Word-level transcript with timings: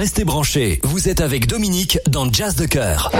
Restez 0.00 0.24
branchés, 0.24 0.80
vous 0.82 1.10
êtes 1.10 1.20
avec 1.20 1.46
Dominique 1.46 1.98
dans 2.08 2.32
Jazz 2.32 2.56
de 2.56 2.64
Cœur. 2.64 3.12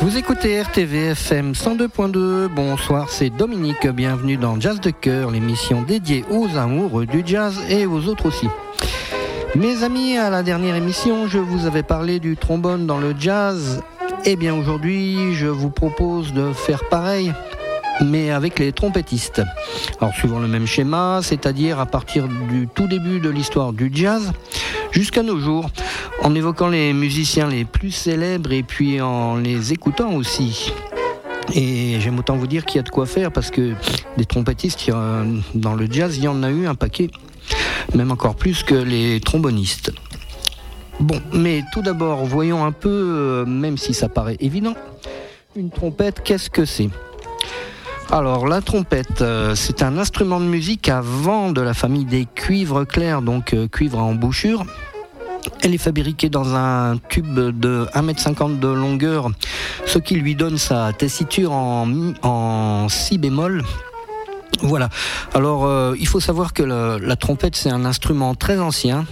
Vous 0.00 0.16
écoutez 0.16 0.62
RTV 0.62 1.08
FM 1.08 1.52
102.2. 1.52 2.46
Bonsoir, 2.46 3.10
c'est 3.10 3.28
Dominique. 3.28 3.86
Bienvenue 3.88 4.38
dans 4.38 4.58
Jazz 4.58 4.80
de 4.80 4.88
Cœur, 4.88 5.30
l'émission 5.30 5.82
dédiée 5.82 6.24
aux 6.30 6.56
amoureux 6.56 7.04
du 7.04 7.22
jazz 7.26 7.60
et 7.68 7.84
aux 7.84 8.06
autres 8.06 8.28
aussi. 8.28 8.48
Mes 9.54 9.82
amis, 9.82 10.16
à 10.16 10.30
la 10.30 10.42
dernière 10.42 10.76
émission, 10.76 11.28
je 11.28 11.38
vous 11.38 11.66
avais 11.66 11.82
parlé 11.82 12.20
du 12.20 12.38
trombone 12.38 12.86
dans 12.86 12.98
le 12.98 13.14
jazz. 13.18 13.82
Eh 14.24 14.36
bien, 14.36 14.54
aujourd'hui, 14.54 15.34
je 15.34 15.46
vous 15.46 15.70
propose 15.70 16.32
de 16.32 16.54
faire 16.54 16.88
pareil 16.88 17.34
mais 18.04 18.30
avec 18.30 18.58
les 18.58 18.72
trompettistes. 18.72 19.42
Alors 20.00 20.14
suivant 20.14 20.38
le 20.38 20.48
même 20.48 20.66
schéma, 20.66 21.20
c'est-à-dire 21.22 21.80
à 21.80 21.86
partir 21.86 22.28
du 22.28 22.68
tout 22.74 22.86
début 22.86 23.20
de 23.20 23.28
l'histoire 23.28 23.72
du 23.72 23.90
jazz 23.92 24.32
jusqu'à 24.90 25.22
nos 25.22 25.38
jours, 25.38 25.70
en 26.22 26.34
évoquant 26.34 26.68
les 26.68 26.92
musiciens 26.92 27.48
les 27.48 27.64
plus 27.64 27.90
célèbres 27.90 28.52
et 28.52 28.62
puis 28.62 29.00
en 29.00 29.36
les 29.36 29.72
écoutant 29.72 30.14
aussi. 30.14 30.72
Et 31.54 32.00
j'aime 32.00 32.18
autant 32.18 32.36
vous 32.36 32.46
dire 32.46 32.64
qu'il 32.64 32.76
y 32.76 32.80
a 32.80 32.82
de 32.82 32.88
quoi 32.88 33.06
faire 33.06 33.30
parce 33.30 33.50
que 33.50 33.74
des 34.16 34.24
trompettistes, 34.24 34.90
dans 35.54 35.74
le 35.74 35.86
jazz, 35.90 36.16
il 36.16 36.24
y 36.24 36.28
en 36.28 36.42
a 36.42 36.50
eu 36.50 36.66
un 36.66 36.74
paquet, 36.74 37.10
même 37.94 38.10
encore 38.10 38.34
plus 38.34 38.62
que 38.62 38.74
les 38.74 39.20
trombonistes. 39.20 39.92
Bon, 40.98 41.20
mais 41.32 41.62
tout 41.72 41.82
d'abord, 41.82 42.24
voyons 42.24 42.64
un 42.64 42.72
peu, 42.72 42.88
euh, 42.88 43.44
même 43.44 43.76
si 43.76 43.92
ça 43.92 44.08
paraît 44.08 44.38
évident, 44.40 44.74
une 45.54 45.70
trompette, 45.70 46.22
qu'est-ce 46.22 46.48
que 46.48 46.64
c'est? 46.64 46.88
Alors 48.12 48.46
la 48.46 48.60
trompette, 48.60 49.20
euh, 49.22 49.54
c'est 49.54 49.82
un 49.82 49.98
instrument 49.98 50.38
de 50.38 50.44
musique 50.44 50.88
avant 50.88 51.50
de 51.50 51.60
la 51.60 51.74
famille 51.74 52.04
des 52.04 52.26
cuivres 52.34 52.84
clairs, 52.84 53.20
donc 53.20 53.52
euh, 53.52 53.66
cuivre 53.66 53.98
à 53.98 54.02
embouchure. 54.02 54.64
Elle 55.62 55.74
est 55.74 55.78
fabriquée 55.78 56.28
dans 56.28 56.54
un 56.54 56.98
tube 57.08 57.34
de 57.34 57.86
1m50 57.94 58.58
de 58.58 58.68
longueur, 58.68 59.30
ce 59.86 59.98
qui 59.98 60.14
lui 60.16 60.34
donne 60.34 60.58
sa 60.58 60.92
tessiture 60.92 61.52
en, 61.52 61.88
en 62.22 62.88
si 62.88 63.18
bémol. 63.18 63.62
Voilà. 64.62 64.88
Alors, 65.34 65.66
euh, 65.66 65.94
il 65.98 66.08
faut 66.08 66.20
savoir 66.20 66.54
que 66.54 66.62
la 66.62 67.16
trompette, 67.16 67.56
c'est 67.56 67.70
un 67.70 67.84
instrument 67.84 68.34
très 68.34 68.58
ancien. 68.58 69.04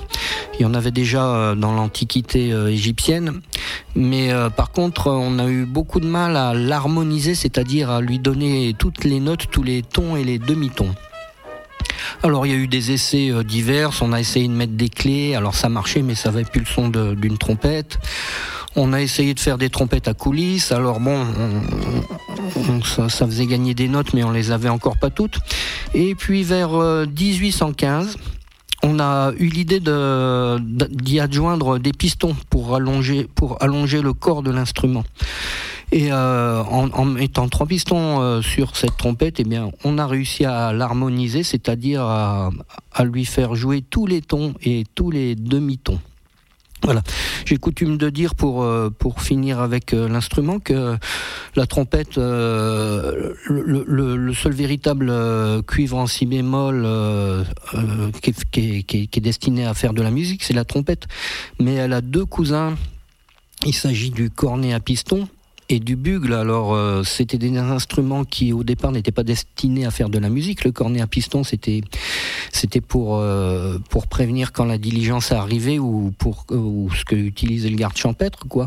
Il 0.58 0.62
y 0.62 0.64
en 0.64 0.74
avait 0.74 0.90
déjà 0.90 1.54
dans 1.54 1.72
l'Antiquité 1.72 2.48
égyptienne. 2.48 3.42
Mais 3.94 4.32
euh, 4.32 4.50
par 4.50 4.70
contre, 4.72 5.10
on 5.10 5.38
a 5.38 5.46
eu 5.46 5.64
beaucoup 5.64 6.00
de 6.00 6.06
mal 6.06 6.36
à 6.36 6.54
l'harmoniser, 6.54 7.34
c'est-à-dire 7.34 7.90
à 7.90 8.00
lui 8.00 8.18
donner 8.18 8.74
toutes 8.76 9.04
les 9.04 9.20
notes, 9.20 9.46
tous 9.50 9.62
les 9.62 9.82
tons 9.82 10.16
et 10.16 10.24
les 10.24 10.38
demi-tons. 10.38 10.94
Alors 12.22 12.46
il 12.46 12.52
y 12.52 12.54
a 12.54 12.58
eu 12.58 12.68
des 12.68 12.92
essais 12.92 13.30
euh, 13.30 13.42
divers, 13.42 13.90
on 14.00 14.12
a 14.12 14.20
essayé 14.20 14.48
de 14.48 14.52
mettre 14.52 14.72
des 14.72 14.88
clés, 14.88 15.34
alors 15.34 15.54
ça 15.54 15.68
marchait 15.68 16.02
mais 16.02 16.14
ça 16.14 16.30
avait 16.30 16.44
plus 16.44 16.60
le 16.60 16.66
son 16.66 16.88
d'une 16.88 17.38
trompette. 17.38 17.98
On 18.76 18.92
a 18.92 19.00
essayé 19.00 19.34
de 19.34 19.40
faire 19.40 19.58
des 19.58 19.70
trompettes 19.70 20.08
à 20.08 20.14
coulisses, 20.14 20.72
alors 20.72 20.98
bon, 20.98 21.24
ça, 22.82 23.08
faisait 23.08 23.46
gagner 23.46 23.74
des 23.74 23.88
notes 23.88 24.14
mais 24.14 24.24
on 24.24 24.30
les 24.30 24.50
avait 24.50 24.68
encore 24.68 24.98
pas 24.98 25.10
toutes. 25.10 25.38
Et 25.94 26.14
puis 26.14 26.42
vers 26.42 26.70
1815, 27.06 28.06
euh, 28.06 28.18
on 28.82 28.98
a 28.98 29.32
eu 29.38 29.46
l'idée 29.46 29.80
d'y 29.80 31.20
adjoindre 31.20 31.78
des 31.78 31.92
pistons 31.92 32.36
pour 32.50 32.74
allonger, 32.74 33.28
pour 33.34 33.62
allonger 33.62 34.02
le 34.02 34.12
corps 34.12 34.42
de 34.42 34.50
l'instrument. 34.50 35.04
Et 35.92 36.12
euh, 36.12 36.62
en, 36.64 37.04
mettant 37.04 37.48
trois 37.48 37.66
pistons 37.66 38.20
euh, 38.20 38.42
sur 38.42 38.76
cette 38.76 38.96
trompette, 38.96 39.38
eh 39.38 39.44
bien, 39.44 39.70
on 39.84 39.98
a 39.98 40.06
réussi 40.06 40.44
à 40.44 40.72
l'harmoniser, 40.72 41.44
c'est-à-dire 41.44 42.02
à, 42.02 42.50
lui 43.04 43.24
faire 43.24 43.54
jouer 43.54 43.82
tous 43.82 44.06
les 44.06 44.20
tons 44.20 44.54
et 44.62 44.84
tous 44.94 45.12
les 45.12 45.36
demi-tons. 45.36 46.00
Voilà. 46.84 47.02
J'ai 47.46 47.56
coutume 47.56 47.96
de 47.96 48.10
dire 48.10 48.34
pour 48.34 48.62
euh, 48.62 48.90
pour 48.90 49.22
finir 49.22 49.58
avec 49.58 49.94
euh, 49.94 50.06
l'instrument 50.06 50.58
que 50.60 50.96
la 51.56 51.66
trompette, 51.66 52.18
euh, 52.18 53.32
le, 53.48 54.34
seul 54.34 54.52
véritable 54.52 55.10
cuivre 55.66 55.96
en 55.96 56.06
si 56.06 56.26
bémol 56.26 56.86
qui, 58.20 58.84
est 58.92 59.20
destiné 59.20 59.64
à 59.64 59.72
faire 59.72 59.94
de 59.94 60.02
la 60.02 60.10
musique, 60.10 60.42
c'est 60.42 60.52
la 60.52 60.64
trompette. 60.64 61.06
Mais 61.58 61.74
elle 61.74 61.94
a 61.94 62.02
deux 62.02 62.26
cousins. 62.26 62.76
Il 63.64 63.74
s'agit 63.74 64.10
du 64.10 64.28
cornet 64.28 64.74
à 64.74 64.80
piston 64.80 65.26
et 65.68 65.80
du 65.80 65.96
bugle. 65.96 66.34
Alors, 66.34 66.74
euh, 66.74 67.02
c'était 67.02 67.38
des 67.38 67.56
instruments 67.56 68.24
qui, 68.24 68.52
au 68.52 68.64
départ, 68.64 68.92
n'étaient 68.92 69.12
pas 69.12 69.22
destinés 69.22 69.86
à 69.86 69.90
faire 69.90 70.08
de 70.08 70.18
la 70.18 70.28
musique. 70.28 70.64
Le 70.64 70.72
cornet 70.72 71.00
à 71.00 71.06
piston, 71.06 71.44
c'était 71.44 71.80
c'était 72.52 72.80
pour 72.80 73.16
euh, 73.16 73.78
pour 73.90 74.06
prévenir 74.06 74.52
quand 74.52 74.64
la 74.64 74.78
diligence 74.78 75.32
arrivait 75.32 75.78
ou 75.78 76.12
pour 76.18 76.46
ou 76.50 76.90
ce 76.94 77.04
que 77.04 77.16
utilisait 77.16 77.70
le 77.70 77.76
garde 77.76 77.96
champêtre, 77.96 78.46
quoi. 78.48 78.66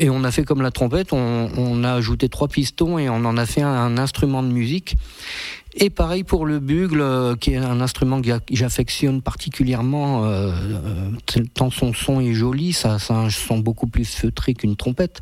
Et 0.00 0.10
on 0.10 0.22
a 0.22 0.30
fait 0.30 0.44
comme 0.44 0.62
la 0.62 0.70
trompette, 0.70 1.12
on, 1.12 1.82
a 1.82 1.92
ajouté 1.94 2.28
trois 2.28 2.46
pistons 2.46 3.00
et 3.00 3.08
on 3.08 3.16
en 3.24 3.36
a 3.36 3.46
fait 3.46 3.62
un 3.62 3.98
instrument 3.98 4.44
de 4.44 4.48
musique. 4.48 4.94
Et 5.74 5.90
pareil 5.90 6.24
pour 6.24 6.46
le 6.46 6.60
bugle, 6.60 7.00
euh, 7.00 7.36
qui 7.36 7.52
est 7.52 7.56
un 7.56 7.80
instrument 7.80 8.22
que 8.22 8.28
j'affectionne 8.50 9.20
particulièrement, 9.20 10.24
euh, 10.24 10.50
euh, 11.36 11.42
tant 11.54 11.70
son 11.70 11.92
son 11.92 12.20
est 12.20 12.32
joli, 12.32 12.72
ça, 12.72 12.98
ça 12.98 13.14
un 13.14 13.30
son 13.30 13.58
beaucoup 13.58 13.86
plus 13.86 14.06
feutré 14.06 14.54
qu'une 14.54 14.76
trompette. 14.76 15.20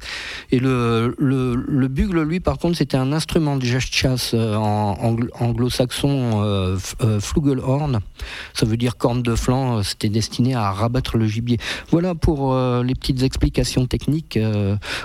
Et 0.52 0.60
le, 0.60 1.14
le, 1.18 1.88
bugle, 1.88 2.22
lui, 2.22 2.40
par 2.40 2.58
contre, 2.58 2.76
c'était 2.76 2.96
un 2.96 3.12
instrument 3.12 3.56
de 3.56 3.64
chasse 3.64 4.34
en, 4.34 5.16
anglo-saxon, 5.40 6.76
flugelhorn, 7.20 8.00
ça 8.54 8.66
veut 8.66 8.76
dire 8.76 8.96
corne 8.96 9.22
de 9.22 9.34
flanc, 9.34 9.82
c'était 9.82 10.08
destiné 10.08 10.54
à 10.54 10.70
rabattre 10.70 11.16
le 11.16 11.26
gibier. 11.26 11.58
Voilà 11.90 12.14
pour 12.14 12.54
les 12.56 12.94
petites 12.94 13.22
explications 13.22 13.86
techniques. 13.86 14.38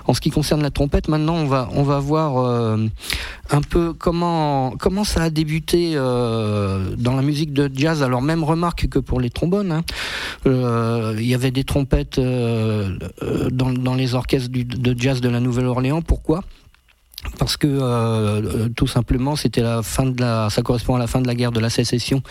en 0.08 0.14
ce 0.14 0.22
qui 0.22 0.30
concerne 0.30 0.62
la 0.62 0.72
trompette, 0.72 1.08
maintenant, 1.08 1.36
on 1.36 1.48
va, 1.48 1.70
on 1.74 1.84
va 1.84 2.00
voir 2.00 2.78
un 3.52 3.62
peu 3.62 3.94
comment, 3.94 4.74
comment 4.80 5.04
ça 5.04 5.24
a 5.24 5.30
débuté 5.44 5.94
euh, 5.96 6.96
dans 6.98 7.16
la 7.16 7.24
musique 7.24 7.52
de 7.52 7.70
jazz. 7.74 8.04
Alors 8.04 8.22
même 8.22 8.44
remarque 8.44 8.88
que 8.88 9.00
pour 9.00 9.20
les 9.20 9.32
trombones, 9.32 9.72
hein. 9.72 9.84
euh, 10.46 11.16
il 11.18 11.26
y 11.26 11.34
avait 11.34 11.50
des 11.50 11.64
trompettes 11.64 12.20
euh, 12.20 12.96
dans, 13.52 13.74
dans, 13.74 13.96
les 13.96 14.14
orchestres 14.14 14.52
de 14.52 15.00
jazz 15.00 15.20
de 15.20 15.30
la 15.30 15.40
Nouvelle-Orléans. 15.40 16.04
Pourquoi? 16.04 16.44
Parce 17.38 17.56
que 17.58 17.68
euh, 17.68 18.70
tout 18.76 18.88
simplement 18.88 19.36
c'était 19.36 19.62
la 19.62 19.84
fin 19.84 20.06
de 20.06 20.20
la 20.20 20.50
ça 20.50 20.62
correspond 20.64 20.96
à 20.96 21.00
la 21.00 21.08
fin 21.08 21.22
de 21.22 21.28
la 21.28 21.36
guerre 21.36 21.52
de 21.52 21.60
la 21.60 21.70
sécession 21.70 22.24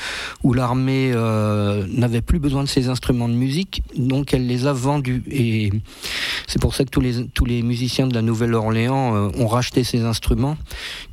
où 0.42 0.52
l'armée 0.52 1.12
euh, 1.14 1.86
n'avait 1.88 2.22
plus 2.22 2.40
besoin 2.40 2.64
de 2.64 2.68
ces 2.68 2.88
instruments 2.88 3.28
de 3.28 3.34
musique 3.34 3.82
donc 3.96 4.34
elle 4.34 4.46
les 4.46 4.66
a 4.66 4.72
vendus. 4.72 5.22
Et 5.30 5.70
c'est 6.46 6.60
pour 6.60 6.74
ça 6.74 6.84
que 6.84 6.90
tous 6.90 7.00
les 7.00 7.26
tous 7.28 7.44
les 7.44 7.62
musiciens 7.62 8.06
de 8.06 8.14
la 8.14 8.22
Nouvelle-Orléans 8.22 9.14
euh, 9.14 9.28
ont 9.38 9.46
racheté 9.46 9.84
ces 9.84 10.02
instruments 10.02 10.56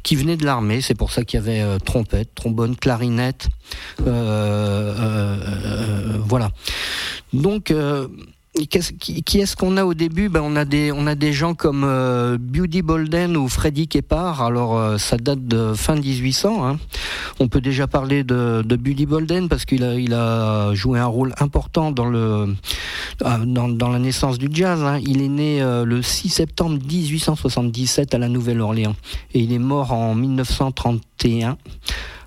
qui 0.03 0.15
venaient 0.15 0.37
de 0.37 0.45
l'armée. 0.45 0.81
C'est 0.81 0.95
pour 0.95 1.11
ça 1.11 1.23
qu'il 1.23 1.39
y 1.39 1.43
avait 1.43 1.79
trompette 1.79 2.33
trombone 2.33 2.75
clarinette 2.75 3.49
voilà. 6.27 6.51
Donc 7.33 7.73
qui, 8.65 9.39
est-ce 9.39 9.55
qu'on 9.55 9.77
a 9.77 9.85
au 9.85 9.93
début? 9.93 10.29
Ben, 10.29 10.41
on 10.43 10.55
a 10.55 10.65
des 10.65 10.91
on 10.91 11.05
a 11.05 11.15
des 11.15 11.33
gens 11.33 11.53
comme 11.53 11.83
euh, 11.83 12.37
Beauty 12.39 12.81
Bolden 12.81 13.37
ou 13.37 13.47
Freddy 13.47 13.87
Kepar. 13.87 14.41
Alors 14.41 14.77
euh, 14.77 14.97
ça 14.97 15.17
date 15.17 15.45
de 15.47 15.73
fin 15.73 15.95
1800. 15.95 16.67
Hein. 16.67 16.79
On 17.39 17.47
peut 17.47 17.61
déjà 17.61 17.87
parler 17.87 18.23
de, 18.23 18.63
de 18.65 18.75
Buddy 18.75 19.05
Bolden 19.05 19.47
parce 19.49 19.65
qu'il 19.65 19.83
a 19.83 19.95
il 19.95 20.13
a 20.13 20.73
joué 20.73 20.99
un 20.99 21.05
rôle 21.05 21.33
important 21.39 21.91
dans 21.91 22.05
le 22.05 22.55
euh, 23.23 23.45
dans, 23.45 23.89
la 23.89 23.99
naissance 23.99 24.37
du 24.37 24.49
jazz. 24.51 24.81
Hein. 24.83 24.99
Il 25.05 25.21
est 25.21 25.27
né 25.27 25.61
le 25.61 26.01
6 26.01 26.29
septembre 26.29 26.79
1877 26.83 28.15
à 28.15 28.17
la 28.17 28.29
Nouvelle-Orléans 28.29 28.95
et 29.33 29.39
il 29.39 29.53
est 29.53 29.59
mort 29.59 29.93
en 29.93 30.15
1931 30.15 31.57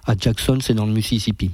à 0.07 0.15
Jackson, 0.19 0.59
c'est 0.61 0.75
dans 0.75 0.87
le 0.87 0.93
Mississippi. 0.93 1.51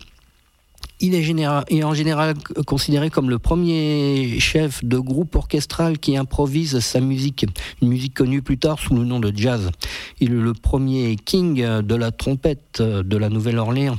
Il 1.00 1.14
est, 1.14 1.84
en 1.84 1.94
général 1.94 2.34
considéré 2.66 3.10
comme 3.10 3.28
le 3.28 3.38
premier 3.38 4.40
chef 4.40 4.82
de 4.82 4.98
groupe 4.98 5.34
orchestral 5.36 5.98
qui 5.98 6.16
improvise 6.16 6.78
sa 6.80 7.00
musique, 7.00 7.44
une 7.82 7.88
musique 7.88 8.14
connue 8.14 8.40
plus 8.40 8.56
tard 8.56 8.78
sous 8.78 8.94
le 8.94 9.04
nom 9.04 9.20
de 9.20 9.30
jazz. 9.34 9.70
Il 10.20 10.32
est 10.32 10.40
le 10.40 10.54
premier 10.54 11.16
king 11.16 11.62
de 11.62 11.94
la 11.94 12.12
trompette 12.12 12.80
de 12.80 13.16
la 13.16 13.28
Nouvelle-Orléans. 13.28 13.98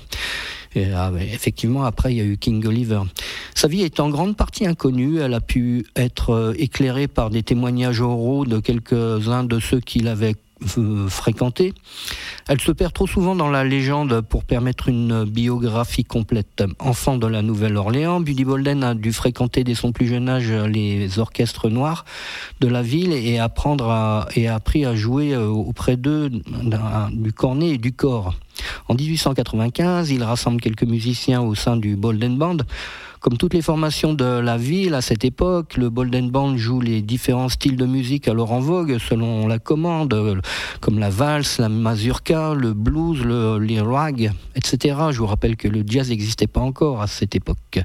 Ah, 0.95 1.11
effectivement, 1.19 1.83
après, 1.83 2.13
il 2.13 2.17
y 2.17 2.21
a 2.21 2.23
eu 2.23 2.37
King 2.37 2.65
Oliver. 2.65 3.01
Sa 3.55 3.67
vie 3.67 3.81
est 3.81 3.99
en 3.99 4.09
grande 4.09 4.35
partie 4.35 4.65
inconnue. 4.65 5.19
Elle 5.19 5.33
a 5.33 5.41
pu 5.41 5.85
être 5.95 6.31
euh, 6.31 6.53
éclairée 6.57 7.07
par 7.07 7.29
des 7.29 7.43
témoignages 7.43 8.01
oraux 8.01 8.45
de 8.45 8.59
quelques-uns 8.59 9.43
de 9.43 9.59
ceux 9.59 9.79
qui 9.79 9.99
l'avaient 9.99 10.35
euh, 10.77 11.07
fréquenté. 11.07 11.73
Elle 12.47 12.61
se 12.61 12.71
perd 12.71 12.93
trop 12.93 13.07
souvent 13.07 13.35
dans 13.35 13.49
la 13.49 13.63
légende 13.63 14.21
pour 14.21 14.43
permettre 14.43 14.89
une 14.89 15.23
biographie 15.23 16.03
complète. 16.03 16.63
Enfant 16.79 17.17
de 17.17 17.27
la 17.27 17.41
Nouvelle-Orléans, 17.41 18.21
Buddy 18.21 18.45
Bolden 18.45 18.83
a 18.83 18.95
dû 18.95 19.13
fréquenter 19.13 19.63
dès 19.63 19.75
son 19.75 19.91
plus 19.91 20.07
jeune 20.07 20.29
âge 20.29 20.51
les 20.51 21.19
orchestres 21.19 21.69
noirs 21.69 22.05
de 22.59 22.67
la 22.67 22.81
ville 22.81 23.13
et 23.13 23.39
apprendre 23.39 23.89
à, 23.89 24.27
et 24.35 24.47
a 24.47 24.55
appris 24.55 24.85
à 24.85 24.95
jouer 24.95 25.33
euh, 25.33 25.47
auprès 25.47 25.97
d'eux 25.97 26.29
du 26.29 27.33
cornet 27.33 27.69
et 27.71 27.77
du 27.77 27.93
corps. 27.93 28.33
En 28.87 28.95
1895, 28.95 30.09
il 30.09 30.23
rassemble 30.23 30.61
quelques 30.61 30.83
musiciens 30.83 31.41
au 31.41 31.55
sein 31.55 31.77
du 31.77 31.95
Bolden 31.95 32.37
Band 32.37 32.57
comme 33.19 33.37
toutes 33.37 33.53
les 33.53 33.61
formations 33.61 34.13
de 34.13 34.25
la 34.25 34.57
ville 34.57 34.93
à 34.93 35.01
cette 35.01 35.25
époque, 35.25 35.77
le 35.77 35.89
Bolden 35.89 36.29
Band 36.29 36.57
joue 36.57 36.81
les 36.81 37.01
différents 37.01 37.49
styles 37.49 37.75
de 37.75 37.85
musique 37.85 38.27
alors 38.27 38.51
en 38.51 38.59
vogue 38.59 38.97
selon 38.99 39.47
la 39.47 39.59
commande, 39.59 40.41
comme 40.81 40.99
la 40.99 41.09
valse, 41.09 41.57
la 41.59 41.69
mazurka, 41.69 42.53
le 42.53 42.73
blues, 42.73 43.23
le, 43.23 43.81
rag, 43.81 44.31
etc. 44.55 44.95
Je 45.11 45.19
vous 45.19 45.25
rappelle 45.25 45.55
que 45.55 45.67
le 45.67 45.83
jazz 45.85 46.09
n'existait 46.09 46.47
pas 46.47 46.61
encore 46.61 47.01
à 47.01 47.07
cette 47.07 47.35
époque. 47.35 47.79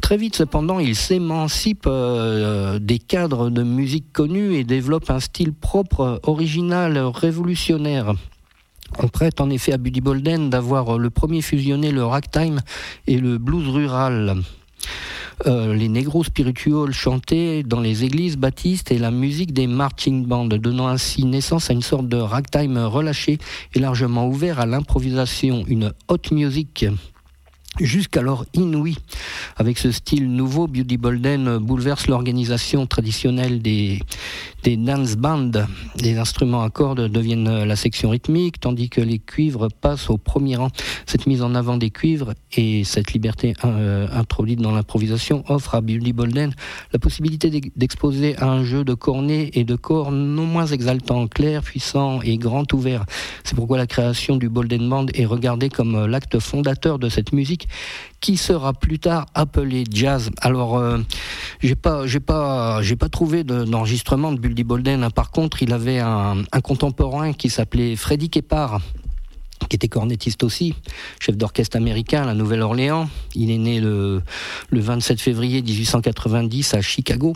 Très 0.00 0.16
vite 0.16 0.36
cependant, 0.36 0.78
il 0.78 0.94
s'émancipe 0.94 1.84
euh, 1.86 2.78
des 2.78 2.98
cadres 2.98 3.50
de 3.50 3.62
musique 3.62 4.12
connus 4.12 4.54
et 4.54 4.64
développe 4.64 5.10
un 5.10 5.20
style 5.20 5.52
propre, 5.52 6.20
original, 6.24 6.98
révolutionnaire. 6.98 8.14
On 8.98 9.08
prête 9.08 9.40
en 9.40 9.50
effet 9.50 9.72
à 9.72 9.78
Buddy 9.78 10.00
Bolden 10.00 10.48
d'avoir 10.48 10.98
le 10.98 11.10
premier 11.10 11.42
fusionné 11.42 11.92
le 11.92 12.04
ragtime 12.04 12.60
et 13.06 13.18
le 13.18 13.38
blues 13.38 13.68
rural. 13.68 14.36
Euh, 15.46 15.74
les 15.74 15.88
négros 15.88 16.24
spirituels 16.24 16.92
chantaient 16.92 17.62
dans 17.62 17.80
les 17.80 18.04
églises 18.04 18.38
baptistes 18.38 18.90
et 18.90 18.98
la 18.98 19.10
musique 19.10 19.52
des 19.52 19.66
marching 19.66 20.24
bands, 20.24 20.46
donnant 20.46 20.88
ainsi 20.88 21.26
naissance 21.26 21.68
à 21.68 21.74
une 21.74 21.82
sorte 21.82 22.08
de 22.08 22.16
ragtime 22.16 22.78
relâché 22.78 23.38
et 23.74 23.78
largement 23.78 24.26
ouvert 24.26 24.60
à 24.60 24.66
l'improvisation, 24.66 25.62
une 25.68 25.92
hot 26.08 26.32
music 26.32 26.86
jusqu'alors 27.80 28.44
inouï. 28.54 28.96
Avec 29.56 29.78
ce 29.78 29.90
style 29.90 30.30
nouveau, 30.30 30.66
Beauty 30.66 30.96
Bolden 30.96 31.58
bouleverse 31.58 32.06
l'organisation 32.08 32.86
traditionnelle 32.86 33.62
des, 33.62 34.00
des 34.62 34.76
dance 34.76 35.16
bands. 35.16 35.50
Les 36.00 36.18
instruments 36.18 36.62
à 36.62 36.70
cordes 36.70 37.08
deviennent 37.08 37.64
la 37.64 37.76
section 37.76 38.10
rythmique, 38.10 38.60
tandis 38.60 38.88
que 38.88 39.00
les 39.00 39.18
cuivres 39.18 39.68
passent 39.80 40.10
au 40.10 40.18
premier 40.18 40.56
rang. 40.56 40.70
Cette 41.06 41.26
mise 41.26 41.42
en 41.42 41.54
avant 41.54 41.76
des 41.76 41.90
cuivres 41.90 42.34
et 42.56 42.84
cette 42.84 43.12
liberté 43.12 43.54
euh, 43.64 44.08
introduite 44.12 44.60
dans 44.60 44.72
l'improvisation 44.72 45.44
offre 45.48 45.74
à 45.74 45.80
Beauty 45.80 46.12
Bolden 46.12 46.54
la 46.92 46.98
possibilité 46.98 47.50
d'exposer 47.76 48.36
un 48.42 48.64
jeu 48.64 48.84
de 48.84 48.94
cornet 48.94 49.50
et 49.54 49.64
de 49.64 49.76
corps 49.76 50.10
non 50.12 50.46
moins 50.46 50.66
exaltant, 50.66 51.26
clair, 51.26 51.62
puissant 51.62 52.20
et 52.22 52.36
grand 52.38 52.72
ouvert. 52.72 53.04
C'est 53.44 53.54
pourquoi 53.54 53.78
la 53.78 53.86
création 53.86 54.36
du 54.36 54.48
Bolden 54.48 54.88
Band 54.88 55.06
est 55.14 55.26
regardée 55.26 55.68
comme 55.68 56.06
l'acte 56.06 56.38
fondateur 56.38 56.98
de 56.98 57.08
cette 57.08 57.32
musique 57.32 57.65
qui 58.20 58.36
sera 58.36 58.72
plus 58.72 58.98
tard 58.98 59.26
appelé 59.34 59.84
jazz. 59.90 60.30
Alors, 60.40 60.78
euh, 60.78 60.98
j'ai 61.60 61.74
pas, 61.74 62.06
trouvé 63.10 63.44
d'enregistrement 63.44 64.32
de, 64.32 64.38
Buldy 64.38 64.64
Bolden. 64.64 65.08
Par 65.14 65.30
contre, 65.30 65.62
il 65.62 65.72
avait 65.72 65.98
un, 66.00 66.44
contemporain 66.62 67.32
qui 67.32 67.50
s'appelait 67.50 67.96
Freddy 67.96 68.30
Kepar 68.30 68.80
qui 69.70 69.76
était 69.76 69.88
cornettiste 69.88 70.44
aussi, 70.44 70.74
chef 71.18 71.36
d'orchestre 71.36 71.78
américain 71.78 72.22
à 72.22 72.26
la 72.26 72.34
Nouvelle-Orléans. 72.34 73.08
Il 73.34 73.50
est 73.50 73.58
né 73.58 73.80
le 73.80 74.22
27 74.70 75.18
février 75.20 75.62
1890 75.62 76.74
à 76.74 76.82
Chicago. 76.82 77.32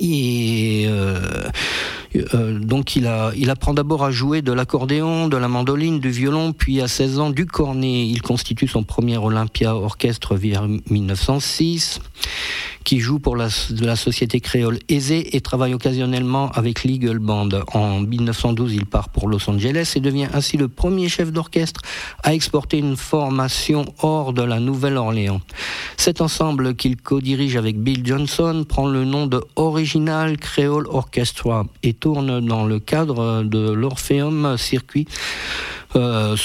Et 0.00 0.86
euh, 0.88 1.20
euh, 2.34 2.58
donc 2.58 2.96
il, 2.96 3.06
a, 3.06 3.32
il 3.36 3.50
apprend 3.50 3.74
d'abord 3.74 4.04
à 4.04 4.10
jouer 4.10 4.42
de 4.42 4.52
l'accordéon, 4.52 5.28
de 5.28 5.36
la 5.36 5.48
mandoline, 5.48 6.00
du 6.00 6.10
violon, 6.10 6.52
puis 6.52 6.80
à 6.80 6.88
16 6.88 7.18
ans 7.18 7.30
du 7.30 7.46
cornet. 7.46 8.06
Il 8.06 8.22
constitue 8.22 8.66
son 8.66 8.82
premier 8.82 9.18
Olympia 9.18 9.76
orchestre 9.76 10.34
vers 10.34 10.66
1906 10.90 12.00
qui 12.84 13.00
joue 13.00 13.18
pour 13.18 13.36
la, 13.36 13.48
société 13.96 14.40
créole 14.40 14.78
aisée 14.88 15.36
et 15.36 15.40
travaille 15.40 15.74
occasionnellement 15.74 16.50
avec 16.52 16.84
l'Eagle 16.84 17.18
Band. 17.18 17.48
En 17.72 18.00
1912, 18.00 18.74
il 18.74 18.86
part 18.86 19.10
pour 19.10 19.28
Los 19.28 19.48
Angeles 19.48 19.92
et 19.96 20.00
devient 20.00 20.28
ainsi 20.32 20.56
le 20.56 20.68
premier 20.68 21.08
chef 21.08 21.32
d'orchestre 21.32 21.80
à 22.22 22.34
exporter 22.34 22.78
une 22.78 22.96
formation 22.96 23.84
hors 24.02 24.32
de 24.32 24.42
la 24.42 24.60
Nouvelle-Orléans. 24.60 25.40
Cet 25.96 26.20
ensemble 26.20 26.74
qu'il 26.74 26.96
co-dirige 26.96 27.56
avec 27.56 27.78
Bill 27.78 28.06
Johnson 28.06 28.64
prend 28.68 28.88
le 28.88 29.04
nom 29.04 29.26
de 29.26 29.42
Original 29.56 30.36
Creole 30.38 30.86
Orchestra 30.88 31.66
et 31.82 31.92
tourne 31.92 32.44
dans 32.46 32.64
le 32.64 32.78
cadre 32.78 33.42
de 33.42 33.70
l'Orpheum 33.70 34.56
Circuit 34.56 35.06
euh, 35.96 36.36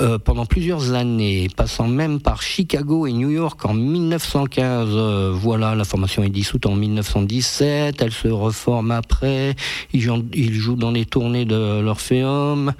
euh, 0.00 0.18
pendant 0.18 0.46
plusieurs 0.46 0.92
années, 0.92 1.48
passant 1.56 1.88
même 1.88 2.20
par 2.20 2.40
Chicago 2.40 3.06
et 3.06 3.12
New 3.12 3.30
York 3.30 3.64
en 3.64 3.74
1915. 3.74 4.88
Euh, 4.92 5.32
voilà, 5.34 5.74
la 5.74 5.84
formation 5.84 6.22
est 6.22 6.28
dissoute 6.28 6.66
en 6.66 6.76
1917, 6.76 8.00
elle 8.00 8.12
se 8.12 8.28
reforme 8.28 8.92
après, 8.92 9.56
il 9.92 10.00
joue, 10.00 10.76
dans 10.76 10.90
les 10.92 11.04
tournées 11.04 11.44
de 11.44 11.80
l'Orpheum, 11.80 12.72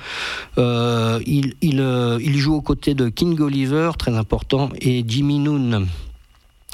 il, 0.56 1.54
il, 1.60 2.18
il 2.20 2.36
joue 2.38 2.54
aux 2.54 2.62
côtés 2.62 2.94
de 2.94 3.08
King 3.08 3.40
Oliver, 3.40 3.90
très 3.98 4.16
important, 4.16 4.70
et 4.80 5.04
Jimmy 5.06 5.38
Noon. 5.38 5.86